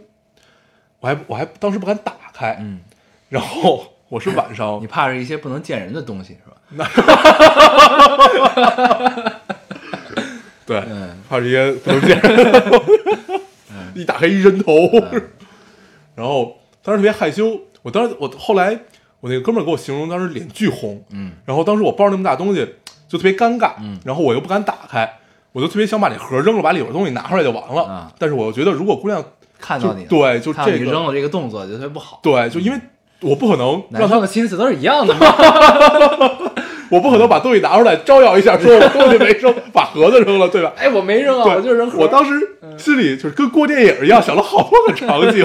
[1.00, 2.80] 我还我还当时不敢打开，嗯，
[3.30, 6.55] 然后我是晚上 你怕是一些不能见人的东西是吧？
[10.66, 11.10] 对，嗯。
[11.30, 12.20] 怕这些不能见。
[12.20, 12.64] 人，
[13.96, 14.74] 一打开一人头，
[16.16, 18.78] 然后当时特别害羞，我当时我后来
[19.20, 21.32] 我那个哥们儿给我形容当时脸巨红，嗯。
[21.46, 22.76] 然后当时我抱着那么大东西
[23.08, 24.00] 就特别尴尬，嗯。
[24.06, 25.12] 然后我又不敢打开，
[25.52, 27.84] 我就特别想把这盒扔了，把里边东西拿出来就完了。
[27.84, 28.12] 啊。
[28.20, 29.24] 但是我又觉得，如果姑娘
[29.60, 32.20] 看到你了，对就这个你扔了这个动作就特别不好。
[32.22, 32.80] 对，就因为
[33.22, 35.26] 我不可能让她男生的心思都是一样的嘛。
[36.92, 40.72] 我不可能把东西拿出来招摇一下，说我东西没扔，把盒子扔了，对吧？
[40.78, 41.98] 哎，我没扔啊，我就扔盒。
[42.00, 42.32] 我当时
[42.78, 45.44] 心里就是跟过电影一样，想了好多个场景。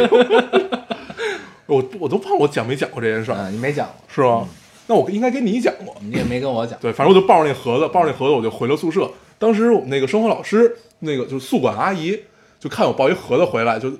[1.67, 4.47] 我我都忘了我讲没讲过这件事儿，嗯，你没讲过，是吗？
[4.87, 5.95] 那我应该跟你讲过。
[6.03, 6.79] 你也没跟我讲。
[6.81, 9.09] 对，反正我就抱着那盒子，抱着那盒子我就回了宿舍。
[9.39, 12.19] 当时我们那个生活老师，那个就是宿管阿姨，
[12.59, 13.91] 就看我抱一盒子回来，就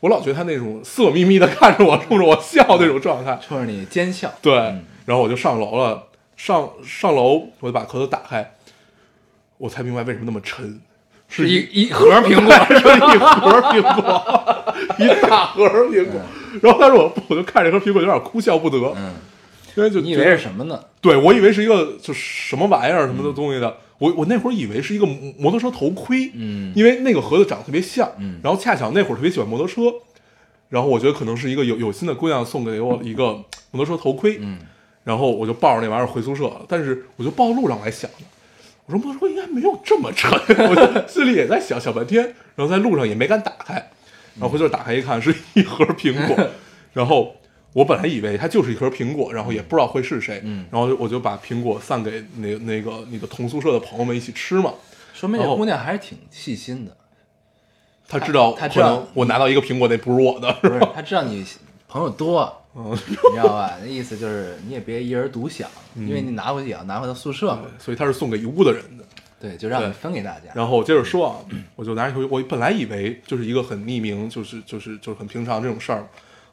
[0.00, 3.38] 我老觉得他那种色眯眯的看着我，冲着我笑那种状态。
[3.46, 4.32] 冲着你奸笑。
[4.40, 6.04] 对，嗯然后我就上楼了，
[6.36, 8.54] 上上楼我就把盒子打开，
[9.56, 10.80] 我才明白为什么那么沉，
[11.28, 16.20] 是一一盒苹果， 是一盒苹果，一大盒苹果。
[16.62, 19.14] 然后当时我我就看这盒苹果有点哭笑不得，嗯，
[19.78, 20.84] 因为就你以为是什么呢？
[21.00, 26.72] 对我以为是一个就什么玩意儿什么的东西的，我我那会儿以为是一个摩摩托车头盔，嗯。
[26.74, 28.40] 因为那个盒子长得特别像，嗯。
[28.42, 29.82] 然后恰巧那会儿特别喜欢摩托车，
[30.68, 34.58] 然后我觉得可能是一个有有心的姑娘送给我一个摩托车头盔，嗯，
[35.04, 38.26] 然后我就抱着那玩意儿回宿舍了，但是我就抱路上我还想的，
[38.86, 40.30] 我说摩托车应该没有这么沉，
[40.68, 42.24] 我就心里也在想想半天，
[42.56, 43.74] 然后在路上也没敢打开，
[44.34, 46.50] 然后回头打开一看是一盒苹果，
[46.92, 47.36] 然后
[47.72, 54.72] 我本来以为它就是一盒苹果，然后也不知道会是谁，嗯然后我就把苹果散给那个那个你的同宿舍的朋友们一起吃嘛，
[55.12, 56.96] 说明这姑娘还是挺细心的，
[58.08, 60.80] 她知道她知道我拿到一个苹果那不是我的，不是？
[60.94, 61.44] 她知道你
[61.86, 63.76] 朋友多，嗯，你知道吧？
[63.80, 67.62] 那意思就是你也别一人独享，因为你拿回去也要拿回到宿舍嘛。
[67.78, 69.04] 所以她是送给一屋的人的。
[69.40, 70.50] 对，就让你分给大家。
[70.52, 71.36] 然后我接着说啊，
[71.76, 76.04] 我就拿着头，我本来以为就是一个很匿名，就是就是就是很平常这种事儿，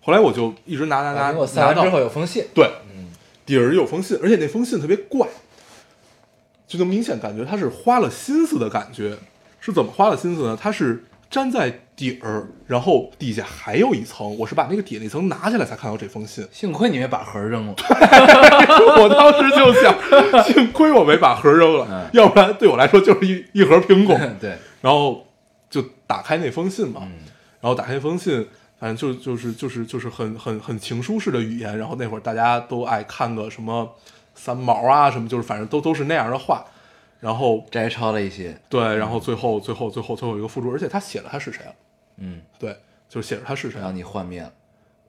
[0.06, 3.08] 后来我就一直拿拿拿把苹果散拿到完之后有封信，对，嗯
[3.46, 5.28] 底儿有封信，而且那封信特别怪，
[6.68, 9.18] 就能明显感觉他是花了心思的感觉。
[9.60, 10.56] 是怎么花了心思呢？
[10.62, 16.48] 它是粘在底儿，然后底下还有一层，我是把那个底那层拿下来才看到这封信。
[16.52, 17.74] 幸亏你没把盒扔了。
[17.82, 24.16] 我当时就想，幸亏我没把盒扔了，嗯要不然对我来说就是一一盒苹果。
[24.40, 25.26] 对，然后
[25.68, 27.12] 就打开那封信嘛，嗯
[27.60, 28.48] 然后打开那封信，
[28.80, 31.78] 反正就就是就是就是很很很情书式的语言。
[31.78, 33.96] 然后那会儿大家都爱看个什么
[34.34, 36.66] 三毛啊什么，就是反正都都是那样的话。
[37.22, 41.74] 然后摘抄了一些，对，然后最后最后最后最后一个附注，而且他写了他是谁了，
[42.18, 42.78] 嗯，对，
[43.10, 44.52] 就是写着他是谁让你幻灭了。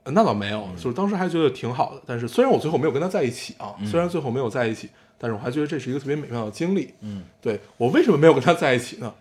[0.05, 2.01] 呃那倒没有，就是当时还觉得挺好的。
[2.07, 4.89] 但是虽然我最后没有跟他在一起啊，虽然最后没有在一起，
[5.19, 6.95] 但是我还觉得这是一个特别美妙的经历。
[7.01, 9.13] 嗯，对我为什么没有跟他在一起呢？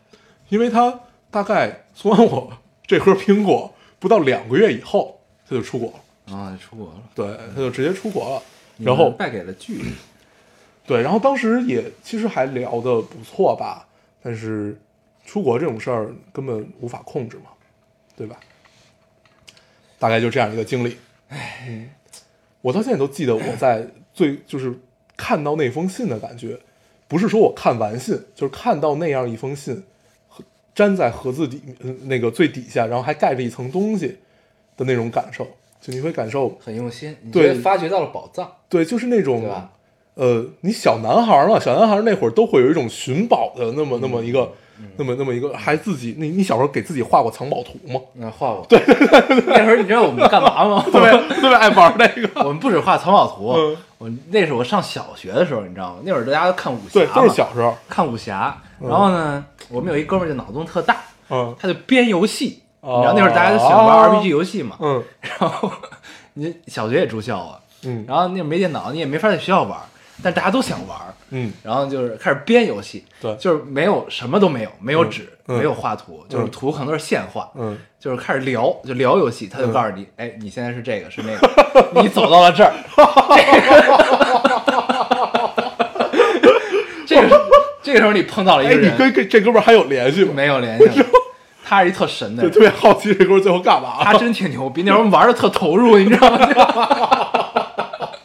[0.47, 2.53] 因为他大概送完我
[2.85, 6.35] 这盒苹果不到两个月以后，他就出国了。
[6.35, 8.41] 啊，出国了，对，他就直接出国了。
[8.77, 9.93] 然后败给了剧里。
[10.85, 13.87] 对，然后当时也其实还聊得不错吧，
[14.21, 14.79] 但是
[15.25, 17.45] 出国这种事儿根本无法控制嘛，
[18.15, 18.39] 对吧？
[19.97, 20.97] 大概就这样一个经历。
[21.29, 21.89] 唉，
[22.61, 24.77] 我到现在都记得我在最就是
[25.15, 26.59] 看到那封信的感觉，
[27.07, 29.81] 不是说我看完信，就是看到那样一封信，和
[30.75, 34.17] 粘在盒子底呃那个最底下，然后还盖着一层东西
[34.77, 35.47] 的那种感受，
[35.81, 39.49] 就你会感受，很用心，你对发掘到了宝藏，对，就是那种？
[40.15, 44.49] 呃，你小男孩嘛，小男孩那会儿都会有一种寻宝的那么那么一个，
[44.79, 47.99] 嗯那么那么一个，还自己，你你小时候给自己画过藏宝图吗？
[48.13, 48.81] 那画过，对，
[49.45, 50.81] 那会儿你知道我们干嘛吗？
[50.89, 55.99] 特别特别爱玩那个， 我们不止画藏宝图嗯，我那是我上小学的时候，你知道吗？
[56.05, 58.61] 那会儿大家都看武侠对，嘛，都是小时候，看武侠。
[58.79, 60.97] 然后呢，我们有一哥们儿就脑洞特大，
[61.29, 62.61] 嗯他就编游戏。
[62.81, 64.77] 你哦知道那会儿大家都喜欢玩 RPG 游戏嘛？
[64.79, 65.03] 嗯
[65.39, 65.71] 然后
[66.33, 69.79] 你小学也住校啊，嗯然后那没电脑，你也没法在学校玩，
[70.21, 70.99] 但大家都想玩，
[71.31, 82.71] 嗯然后就是开始编游戏，对就是没有什么都没有，没有纸，嗯没有画图，就是图可能都是现画，嗯，就是开始聊，就聊游戏，他就告诉你，哎，你现在是这个是那个，你走到了这儿，
[87.07, 87.45] 这个
[87.85, 90.31] 这个时候你碰到了一哎，你个人，跟跟这哥们儿还有联系吗？
[90.35, 91.05] 没有联系了，
[91.63, 94.15] 他是一特神的对，人特，别好奇这哥们儿最后干嘛他。
[94.15, 96.49] 真挺牛逼，那时候玩的特投入，你知道吗？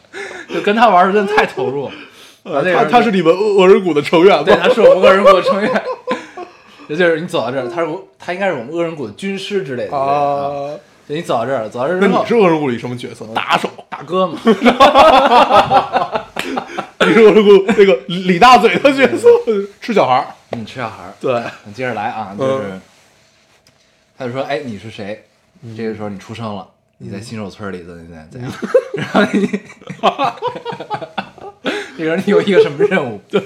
[0.49, 1.91] 就跟他玩的真的太投入了。
[2.43, 5.71] 然后那个人他他是你们恶恶人谷的成员对，他是我们恶人谷的成员。
[6.89, 9.95] 这就是你走到这儿，他是我，他应该是我们恶人谷的军师之类的。
[9.95, 10.73] 啊，啊，
[11.07, 13.27] 就你走到这儿，走到这儿之后那你，是恶人谷里什么角色？
[13.35, 14.39] 打手，大哥嘛，
[17.07, 19.27] 你是恶人谷那个李大嘴的角色，
[19.81, 20.27] 吃小孩儿。
[20.51, 21.13] 嗯，吃小孩儿。
[21.19, 22.81] 对，你接着来啊，就是，嗯
[24.17, 25.23] 他就说：“哎，你是谁？”
[25.75, 26.67] 这个时候你出生了，
[26.99, 28.51] 你在新手村里怎怎怎怎样？
[28.93, 29.47] 然后你，
[31.97, 33.19] 这个人你有一个什么任务？
[33.29, 33.41] 对，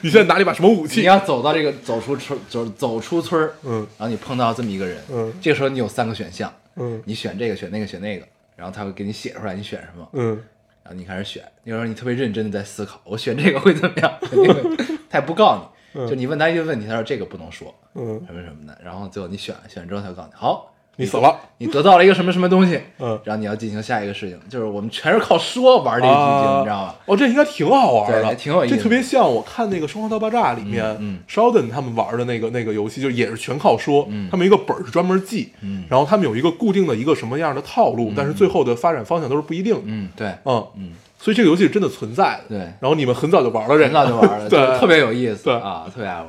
[0.00, 1.06] 你现在拿了一把什么武器你？
[1.06, 8.26] 要走到这个走出村，就是走出村儿嗯然后你碰到这么一个人，嗯这个时候你有三个选项，嗯你选这个，选那个，选那个，
[8.56, 10.42] 然后他会给你写出来你选什么，嗯
[10.84, 14.18] 然后你开始选，那时候你特别认真的在思考，我选这个会怎么样？
[15.08, 21.36] 他也不告诉你，就你问他一个问题，他说这个不能说，嗯，什么什么的，然后最后你选了，选了之后他就告诉你，好，你死了。
[21.58, 23.18] 你得到了一个什么什么东西，嗯。
[23.24, 26.58] 然后你要进行下一个事情，就是我们全是靠说玩这个剧情，啊。
[26.58, 26.94] 你知道吗？
[27.06, 31.18] 哦，这应该挺好玩的，对挺有意思这特别像我看那个《生活大爆炸》里面、嗯嗯。
[31.28, 34.06] Sheldon 他们玩的那个那个游戏，就也是全靠说。
[34.10, 34.28] 嗯。
[34.30, 35.84] 他们一个本儿是专门记，嗯。
[35.88, 39.74] 然后他们有一个固定的一个什么样的套路，但是最后的发展方向都是不一定。
[39.74, 39.80] 的。
[39.86, 40.66] 嗯，对，嗯。
[40.76, 42.56] 嗯，所以这个游戏是真的存在的。
[42.56, 42.58] 对。
[42.58, 45.54] 然后你们很早就玩了这个，很早就玩了， 对，特别有意思，对。
[45.54, 46.28] 啊，特别爱玩。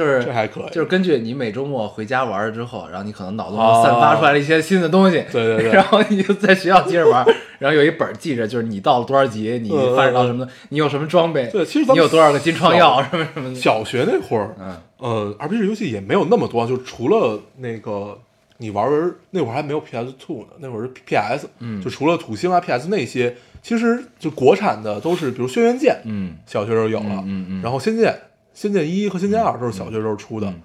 [0.00, 7.24] 就是这还可以就是根据你每周末回家玩了之后，然后你可能脑中散发出来了一些新的东西，哦对对对然后你就在学校接着玩，
[7.60, 18.18] 然后有一本儿记着，就是你到了多少级，你嗯发展到什么，你有什么装备，对其实你有多少个金创药什么什么的，小学那会儿，嗯呃，RPG 游戏也没有那么多，就除了那个
[18.58, 28.10] 你玩儿那会儿还没有 PS Two 呢，那会儿是 PS，嗯就除了土星啊、PS 那些，其实就国产的都是，比如《轩辕剑》，嗯，小学时候有了，嗯嗯嗯然后《仙剑》
[28.60, 30.60] 《仙剑一》和《仙剑二》都是小学时候出的，嗯。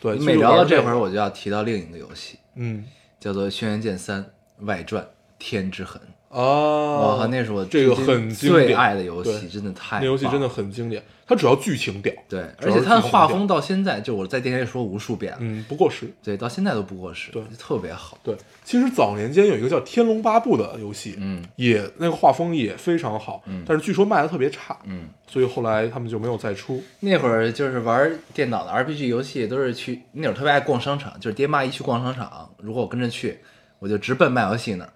[0.00, 2.84] 对，你每聊到这会会儿，，我就要提到另一个游戏，嗯。
[3.18, 4.24] 叫做《轩辕剑三
[4.58, 5.04] 外传：
[5.36, 6.00] 天之痕》。
[6.30, 16.08] 啊，哇，那是我这个很经典最爱的游戏，真的太那游戏真的很经典，它主要剧情屌，对，而且它的画风到现在，就我在电台里说无数遍了，嗯，不过时。
[16.22, 18.16] 对，到现在都不过时，对特别好。
[18.22, 26.80] 对，其实早年间有一个叫《天龙八部》的游戏，嗯也那个画风也非常好，嗯但是据说卖的特别差，嗯，所以后来他们就没有再出。
[27.00, 33.40] 那会儿就是玩电脑的 RPG 游戏，都是去那会儿特别爱逛商场，就是爹妈一去逛商场，如果我跟着去，
[33.80, 34.92] 我就直奔卖游戏那儿，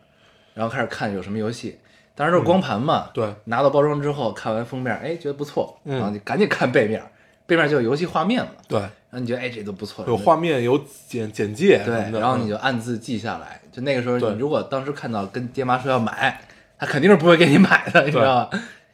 [0.54, 1.78] 然后开始看有什么游戏。
[2.14, 3.28] 当时都是光盘嘛，对。
[3.44, 5.96] 拿到包装之后，看完封面，哎，觉得不错，嗯。
[5.96, 7.02] 然后你赶紧看背面，
[7.44, 13.60] 背面就有游戏画面了，对，然后你觉得哎这都不错，有画面，有简简介对然后你嗯就暗自记下来。
[13.72, 16.40] 就那个时候，你如果当时看到跟爹妈说要买，
[16.78, 18.50] 他肯定是不会给你买的， 你知道吧？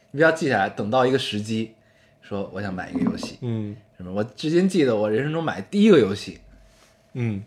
[0.09, 1.75] 你不要记下来，等到一个时机，
[2.23, 3.77] 说我想买一个游戏，嗯。
[3.95, 4.11] 什么？
[4.11, 6.39] 我至今记得我人生中买第一个游戏，
[7.13, 7.43] 嗯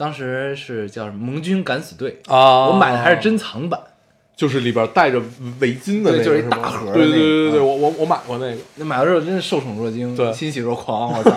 [0.00, 3.78] 当时是叫什么《盟军敢死队》，啊我买的还是珍藏版，
[4.34, 5.20] 就是里边带着
[5.58, 11.30] 围巾的那个，对就是一大盒对对对对对，啊我我我买过那个，那买了之后真是受宠若惊，对欣喜若狂，我操，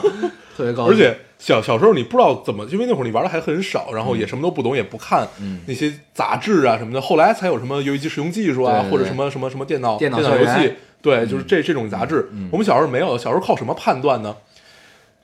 [0.55, 0.93] 特别高 兴。
[0.93, 7.01] 而且小小时候你不知道怎么，因为那会儿你玩的还很少，然后也什么都不懂，也不看嗯那些杂志啊什么的。
[7.01, 12.47] 后来才有什么游戏机使用技术啊，或者什么什么什么电脑电脑游戏，对，就是这这种杂志嗯。
[12.49, 14.33] 我们小时候没有，小时候靠什么判断呢？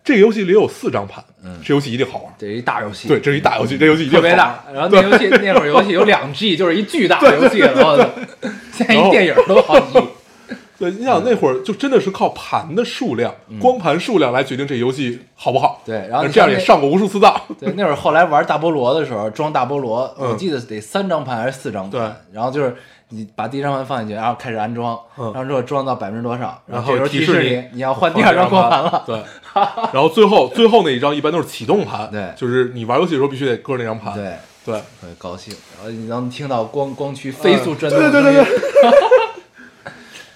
[0.10, 2.34] 这个游戏里有四张盘，嗯这游戏一定好玩。
[2.36, 4.64] 这是一大游戏，对，这是一大游戏，这游戏一定特别大。
[4.74, 7.60] 然后那游戏那会儿游戏有两 G，就是一巨大的游戏！
[8.74, 10.08] 现在一电影都好几 G。
[10.80, 15.84] 对，你想那会儿就真的是靠盘的数量、光盘数量来决定这游戏好不好。
[15.84, 17.40] 嗯对然后你这样也上过无数次当。
[17.60, 21.92] 对，那会儿后来玩大菠萝的时候，装大菠萝，嗯我记得得三张盘还是四张盘。
[21.92, 22.76] 对然后就是
[23.10, 29.04] 你把第一张盘放进去，然后开始安装，嗯然后之后装到百分之多少，然后提示你你要换第二张光盘了。
[29.06, 29.22] 对，
[29.94, 32.34] 然后最后最后那一张一般都是启动盘，对。
[32.38, 34.14] 就是你玩游戏的时候必须得搁那张盘。
[34.14, 34.36] 对，
[34.66, 38.12] 对，特别高兴，然后你能听到光光驱飞速转动对。
[38.12, 39.00] 对对对对。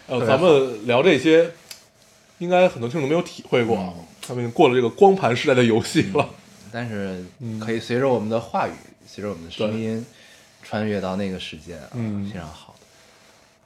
[0.20, 1.52] 呃，咱们聊这些，
[2.40, 3.94] 应该很多听众没有体会过，嗯。
[4.26, 6.28] 他们已经过了这个光盘时代的游戏了。
[6.72, 7.60] 但是嗯。
[7.60, 8.72] 可以随着我们的话语，
[9.08, 10.06] 随着我们的声音，
[10.64, 12.30] 穿越到那个时间啊，嗯。
[12.32, 12.74] 非常好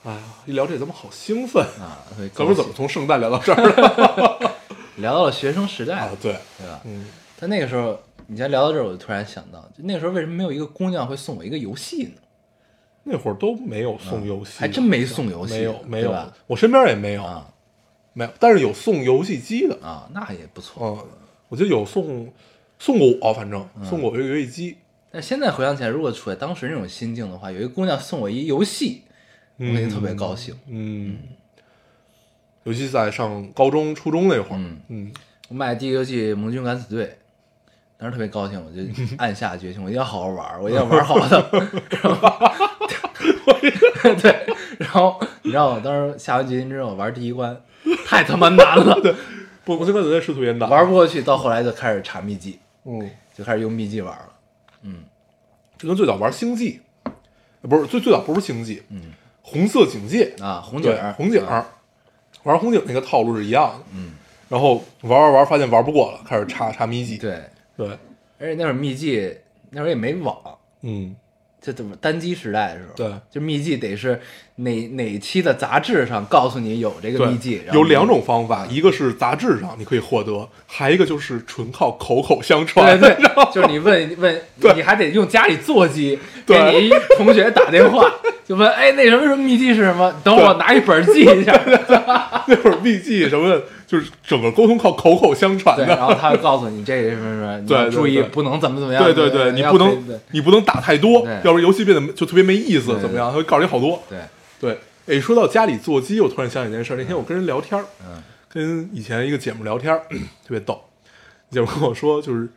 [0.03, 4.46] 哎呀，一聊这咱们好兴奋，啊，特别咱们怎么从圣诞聊到这儿了？
[4.97, 6.81] 聊到了学生时代啊，，对，对吧？
[6.85, 7.05] 嗯，
[7.39, 12.21] 但那个时候，你先聊到这儿，我就突然想到，就那个时候为什么没有一个姑娘会送我一个游戏呢？
[13.03, 16.13] 那会儿都没有送游戏，嗯还真没送游戏没有没有，
[16.45, 17.47] 我身边也没有，啊
[18.11, 20.87] 没有，但是有送游戏机的，啊，那也不错。
[20.87, 21.09] 嗯，
[21.47, 22.29] 我记得有送
[22.79, 24.77] 送过我，反正嗯送过我一个游戏机，
[25.09, 29.03] 但现在回想起来，如果处在当时那种心境的话，有一个姑娘送我一游戏，
[29.57, 30.53] 我肯定特别高兴。
[30.67, 31.17] 嗯，
[32.67, 34.77] 尤其在上高中、初中那会儿，嗯。
[34.89, 35.11] 嗯，
[35.47, 37.05] 我买第一个游戏《盟军敢死队》，
[37.97, 38.81] 当时特别高兴，我就
[39.17, 41.41] 暗下决心，我一定要好好玩，我一定要玩好的。
[44.21, 44.45] 对，
[44.79, 47.55] 然后你知道我当时下完决心之后玩第一关，
[48.05, 49.15] 太他妈难了， 对
[49.63, 54.29] 不，我现在在试图演打，玩不过去，到后来就开始查秘籍，嗯，就开始用秘籍玩了。
[54.81, 55.05] 嗯
[55.77, 61.65] 就跟最早玩星际，呃不是最最早不是星际，嗯，红色警戒，啊，红警，红警啊，
[62.47, 64.13] 玩红警那个套路是一样的，嗯，
[64.47, 67.41] 然后玩玩玩发现玩不过了，开始查查秘籍，对，
[67.75, 67.89] 对，
[68.39, 69.37] 而且那会儿秘籍
[69.69, 70.37] 那会儿也没网，
[70.81, 71.13] 嗯，
[71.67, 74.17] 这怎么单机时代的时候，对，就秘籍得是
[74.55, 82.97] 哪哪期的杂志上告诉你有这个秘籍，有两种方法，一个是杂志上你可以获得，还一个就是纯靠口口相对传。
[83.01, 83.17] 对，
[83.53, 84.41] 就是你问 问，
[84.77, 88.09] 你还得用家里座机给对你一同学打电话，
[88.47, 90.15] 就问，哎，那什么什么秘籍是什么？
[90.23, 91.51] 等我拿一本记一下。
[92.47, 95.85] 那会儿秘籍什么的，就是整个沟通靠口口相传，的。
[95.87, 99.01] 然后他会告诉你这个什么什么，你对注意不能怎么怎么样。
[99.03, 103.31] 对对对，你不能你不能打太多，要不然游戏变得就特别没意思，怎么样？
[103.31, 104.03] 他会告诉你好多。
[104.09, 104.19] 对，
[104.59, 104.77] 对，
[105.17, 106.97] 哎，说到家里座机，我突然想起一件事儿。
[106.97, 110.81] 那天我跟人聊天儿，嗯跟以前一个姐们聊天儿， 特别逗。
[111.49, 112.47] 姐们跟我说，就是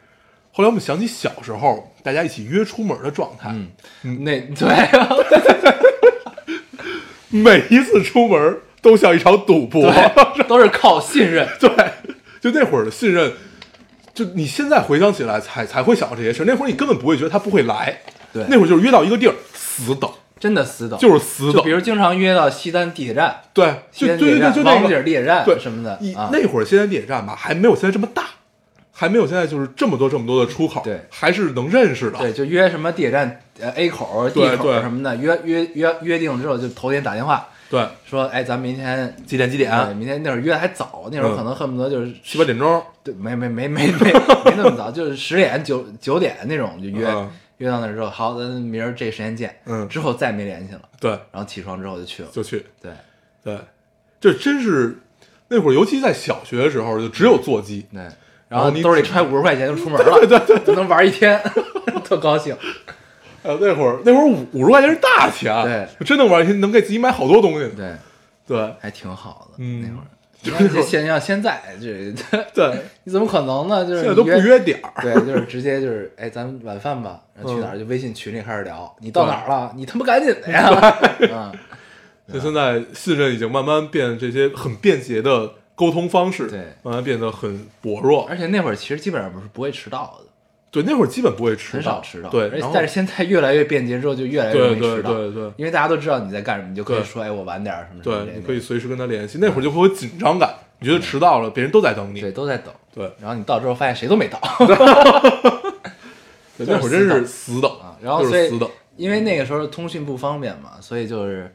[0.53, 3.55] 后来我们想起小时候大家一起约出门的状态，
[4.03, 4.89] 嗯，那对
[7.31, 9.93] 每一次出门都像一场赌博。
[10.49, 11.49] 都是靠信任。
[11.61, 11.71] 对，
[12.41, 13.33] 就那会儿的信任，
[14.15, 16.47] 就你现在回想起来才才会想到这些事儿。
[16.47, 18.01] 那会儿你根本不会觉得他不会来，
[18.33, 21.63] 对那会儿就是约到一个地儿死等，真的死等，就是死等。
[21.63, 26.31] 比如经常约到西单地铁站、对，西就对对就那个地铁站对什么的啊。
[26.33, 28.25] 那会儿西单地铁站吧，还没有现在这么大，
[28.93, 32.19] 还没有现在就是这么多这么多的出口，对还是能认识的。
[32.19, 39.71] 对，就约什么地铁站呃 A 口、D 口对对什么的，约约约约定了之后，就头天打电话对，说，哎，咱们明天几点几点？
[39.87, 41.37] 对，明天那会儿约的还早，那会儿嗯。
[41.37, 44.13] 可能恨不得就是七八点钟，对，没没没没没没
[44.57, 47.31] 那么早， 就是十点九九点那种就约、嗯。
[47.59, 49.55] 约到那儿之后，好，咱明儿这时间见。
[49.67, 49.89] 嗯。
[49.89, 52.29] 之后再没联系了，对，然后起床之后就去了。
[52.33, 52.67] 就去。
[52.83, 52.91] 对。
[53.45, 53.59] 对，
[54.21, 54.99] 这真是
[55.49, 57.87] 那会儿，尤其在小学的时候，就只有座机。
[57.93, 58.15] 对，然
[58.49, 60.59] 然后兜里揣五十块钱就出门了，对对。
[60.65, 61.41] 就能玩一天，
[62.05, 62.57] 特高兴。
[63.43, 67.69] 呃，那会儿那会儿五五十块钱是大钱，对，真能玩能给自己买好多东西。
[67.77, 67.95] 对，
[68.47, 69.55] 对还挺好的。
[69.59, 72.13] 嗯那会儿， 就是现像现在这，
[72.55, 73.85] 对，你怎么可能呢？
[73.85, 74.59] 就是现在都不约。
[74.61, 75.03] 点儿。
[75.03, 77.79] 对，就是直接就是，哎，咱们晚饭吧，然后去哪儿？
[77.79, 79.73] 就微信群里开始聊，你到哪儿了？
[79.77, 80.69] 你他妈赶紧的呀！
[81.35, 81.53] 啊，
[82.33, 88.27] 就现在信任已经慢慢变这些很便捷的沟通方式，对慢慢变得很薄弱。
[88.29, 90.27] 而且那会儿其实基本上不是不会迟到的，
[90.71, 92.31] 对，那会儿基本不会迟到，很少迟到。
[92.31, 95.13] 对，而且但是现在越来越便捷之后，就越来越容易迟到。
[95.15, 99.39] 对对对因为大家都知道你在干什么，你就可以说，哎，我晚点儿什么什么对，你可以随时跟他联系。
[99.41, 102.21] 那会儿就会有紧张感，你觉得迟到了，别人都在等你。
[102.21, 102.73] 对，都在等。
[102.95, 104.41] 对，然后你到之后发现谁都没到
[106.59, 107.97] 对那会儿真是死等啊。
[108.01, 108.69] 然后死等。
[108.97, 111.51] 因为那个时候通讯不方便嘛，所以就是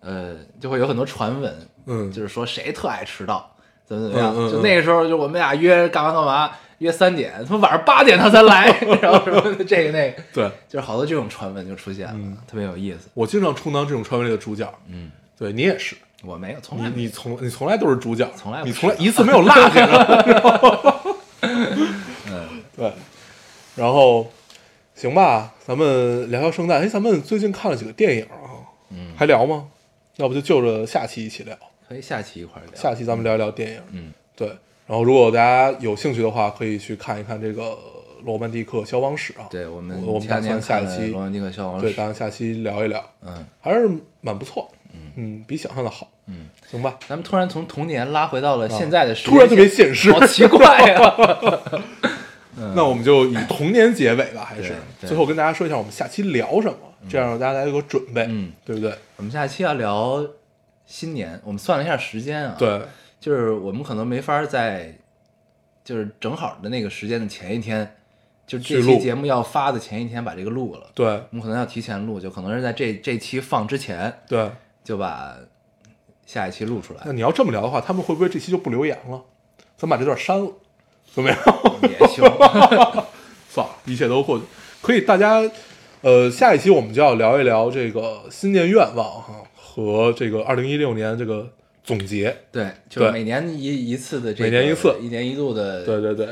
[0.00, 1.54] 呃，就会有很多传闻，
[1.86, 3.54] 嗯就是说谁特爱迟到，
[3.86, 4.34] 怎么怎么样。
[4.50, 6.50] 就那个时候，就我们俩约干嘛干嘛，
[6.82, 8.66] 约三点，他妈晚上八点他才来，
[9.00, 13.08] 然后什么的这个那个，对就是好多这种传闻就出现了，嗯特别有意思。
[13.14, 14.68] 我经常充当这种传闻里的主角。
[14.88, 21.16] 嗯，对你也是，我没有，从来你你从你从来都是主角，从来你从来一次没有落下过。
[21.42, 22.92] 嗯， 对，
[23.76, 24.28] 然后
[24.96, 26.80] 行吧，咱们聊聊圣诞。
[26.80, 28.66] 哎，咱们最近看了几个电影啊？
[28.90, 29.68] 嗯还聊吗？
[30.16, 31.56] 要不就就着下期一起聊。
[31.88, 32.74] 可以下期一块聊。
[32.74, 33.80] 下期咱们聊一聊电影。
[33.92, 34.52] 嗯，对。
[34.92, 37.62] 然后如果大家有兴趣的话，可以去看一看这个
[38.26, 39.46] 《罗曼蒂克消亡史》啊。
[39.50, 43.42] 对我们我们打算下一期罗曼蒂克消亡对，史打算下期聊一聊，嗯。
[43.58, 43.88] 还是
[44.20, 44.70] 蛮不错。
[45.16, 45.42] 嗯。
[45.48, 46.06] 比想象的好。
[46.26, 46.98] 嗯，行吧。
[47.08, 51.16] 咱们突然从童年拉回到了现在的时间突然特别现实，好奇怪呀、
[52.76, 54.74] 那我们就以童年结尾吧，还是。
[55.00, 56.76] 最后跟大家说一下我们下期聊什么，
[57.08, 58.94] 这样让大家有个准备，嗯，对不对？
[59.16, 60.22] 我们下期要聊
[60.84, 62.82] 新年，我们算了一下时间啊，，对，
[63.22, 64.98] 就是我们可能没法在，
[65.84, 67.96] 就是正好的那个时间的前一天，
[68.46, 74.50] 就这期节目要发的前一天把这个录了，对，我们可能要提前录，就可能是在这这期放之前对。
[74.84, 75.36] 就把
[76.26, 79.22] 下一期录出来那，你要这么聊的话，他们会不会这期就不留言了？
[79.76, 80.50] 咱把这段删了，
[81.14, 81.38] 怎么样？
[81.82, 82.24] 也行，
[83.48, 84.44] 算了，一切都过去。
[84.80, 85.40] 可以，大家，
[86.00, 91.48] 呃，下一期我们就要聊一聊这个新年愿望哈和这个二零一六年这个
[91.82, 92.36] 总结。
[92.50, 94.94] 对，就是每年一一次的这个，每年一次。
[95.00, 96.28] 一年一度的，对对对，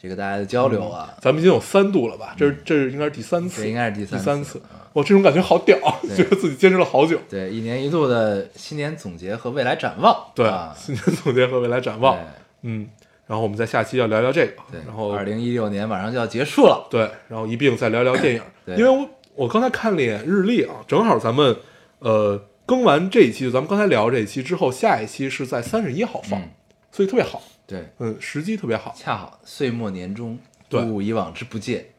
[0.00, 2.34] 这个大家的交流啊，咱们已经有三度了吧？
[2.36, 4.60] 这是这是应该是第三次，这应该是第第三三次。
[4.94, 6.16] 哇，这种感觉好屌，对。
[6.16, 7.18] 觉得自己坚持了好久。
[7.28, 12.18] 对，一年一度的新年总结和未来展望，对，啊，新年总结和未来展望。
[12.60, 12.88] 嗯，
[13.26, 18.76] 然后我们在下期要聊聊这个，对，然后二零一六年马上就要结束了，对，然后一并再聊聊电影，对。
[18.76, 21.56] 因为我我刚才看了一眼日历啊，正好咱们
[22.00, 26.50] 呃更完这一期，咱们刚才聊这一期之后，下一期是在三十一号放，嗯。
[26.90, 30.84] 所以特别好，对，嗯，时机特别好，恰好岁末年终，对。
[30.84, 31.90] 不以往之不戒，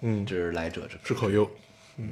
[0.00, 1.14] 嗯，知来者之知。
[1.14, 1.50] 可忧，
[1.96, 2.10] 嗯，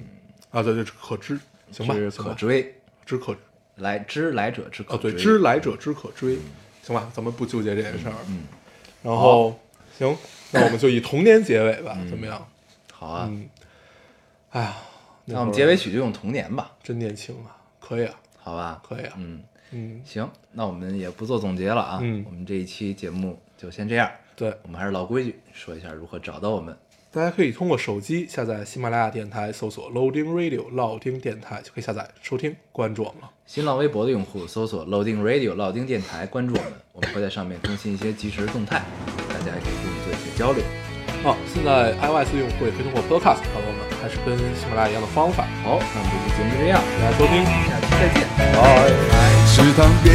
[0.51, 1.39] 啊对对，可知，
[1.71, 2.75] 行吧，知，可追，
[3.07, 3.37] 知可
[3.77, 6.39] 来知来者之可啊对，追知来者之可追，
[6.83, 8.43] 行吧，咱们不纠结这件事儿，嗯，
[9.03, 9.59] 然后
[9.97, 10.17] 行，
[10.51, 12.49] 那我们就以童年结尾吧，怎么样？
[12.93, 13.49] 好啊，嗯，
[14.51, 14.77] 哎呀，
[15.27, 17.58] 那我们结尾曲就用《童年》吧，真年轻啊，
[17.89, 18.83] 可以啊，好吧？
[18.87, 24.11] 可以啊，嗯，嗯，行，那我们也不做总结了啊，嗯我们这一期节目就先这样。
[24.37, 26.77] 对，我们还是老规矩，说一下如何找到我们。
[27.11, 33.31] 大家可以通过手机下载喜马拉雅电台，搜索 Loading Radio 老丁电台就可以下载收听，关注我们了。
[33.47, 38.83] 新浪微博的用户搜索 Loading Radio 老丁电台，关注我们，我们会在上面更新一些即时动态，
[39.31, 40.63] 大家也可以跟我们做一些交流。
[41.25, 45.45] 哦，现在 iOS 用户也可以通过 Podcast 找到我们，还是跟喜马拉雅一样的方法。
[45.65, 48.27] 好，那我们这期节目就这样，大家收听，再见。
[49.51, 50.09] 池塘边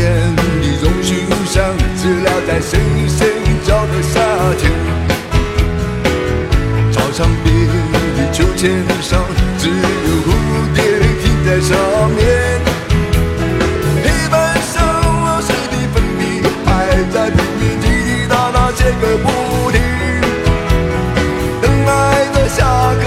[0.61, 1.09] 一种树
[1.45, 2.79] 上，知了在声
[3.09, 3.27] 声
[3.65, 4.19] 叫的夏
[4.57, 4.71] 天。
[6.91, 7.53] 操场边
[8.15, 8.71] 的秋千
[9.01, 9.21] 上，
[9.57, 9.73] 只有
[10.23, 10.27] 蝴
[10.73, 10.77] 蝶
[11.21, 11.71] 停在上
[12.11, 12.19] 面。
[14.03, 14.73] 黑板上
[15.25, 16.21] 老师的粉笔
[16.65, 16.67] 还
[17.11, 19.27] 在拼命滴滴答答写个不
[19.71, 19.81] 停。
[21.61, 21.91] 等待
[22.33, 22.59] 着下
[23.03, 23.05] 课，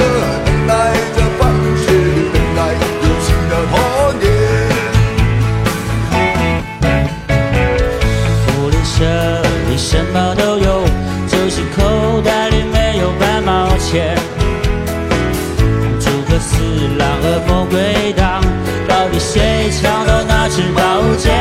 [17.70, 18.40] 对当
[18.88, 20.82] 到底谁抢了那支宝
[21.16, 21.32] 剑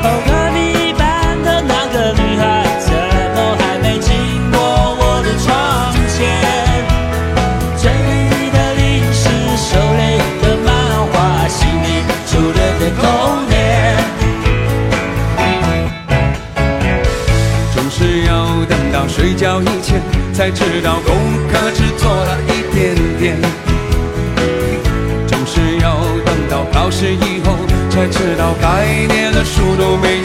[0.00, 2.92] 隔壁班的那个女孩怎
[3.34, 4.10] 么还没经
[4.50, 4.58] 过
[4.98, 6.18] 我的窗前
[7.76, 10.68] 嘴里的零食手里的漫
[11.12, 11.86] 画心里
[12.26, 13.02] 初恋的童
[13.48, 13.52] 年
[17.74, 20.00] 总是要等到睡觉以前
[20.32, 20.96] 才知道
[27.00, 27.56] 到考试以后，
[27.88, 30.19] 才知道该念的书都没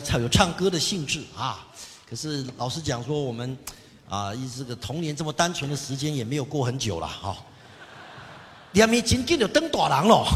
[0.00, 1.66] 唱有唱歌的兴致啊。
[2.08, 3.56] 可是老实讲说，我们
[4.08, 7.36] 啊，一这个童年这么单纯的时间也没有过很久了哈。
[8.72, 10.26] 两面紧紧就登大郎了，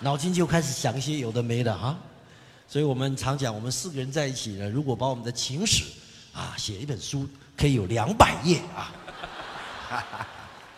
[0.00, 1.96] 脑筋就开始想一些有的没的哈。
[2.68, 5.84] 所以我们常讲，我们四个人在一起呢，如果把我们的情史
[6.32, 8.90] 啊写一本书，可以有两百页啊。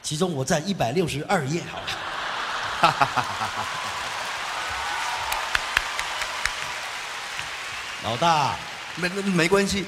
[0.03, 1.87] 其中我在一百六十二页，好了。
[8.09, 8.57] 老大，
[8.97, 9.85] 没那没关系，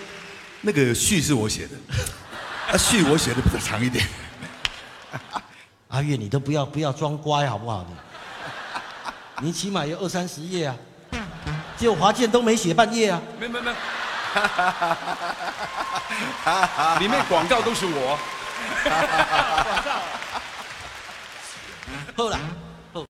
[0.60, 1.70] 那个序是我写的，
[2.70, 4.06] 啊序我写的比较长一点。
[5.88, 7.82] 阿月，你都不要不要装乖好不好？
[9.38, 10.76] 你，你起码有二三十页啊，
[11.78, 13.18] 只有华健都没写半页啊。
[13.38, 13.72] 没没没，
[16.98, 18.18] 里面广告都是我。
[22.14, 22.38] 好了，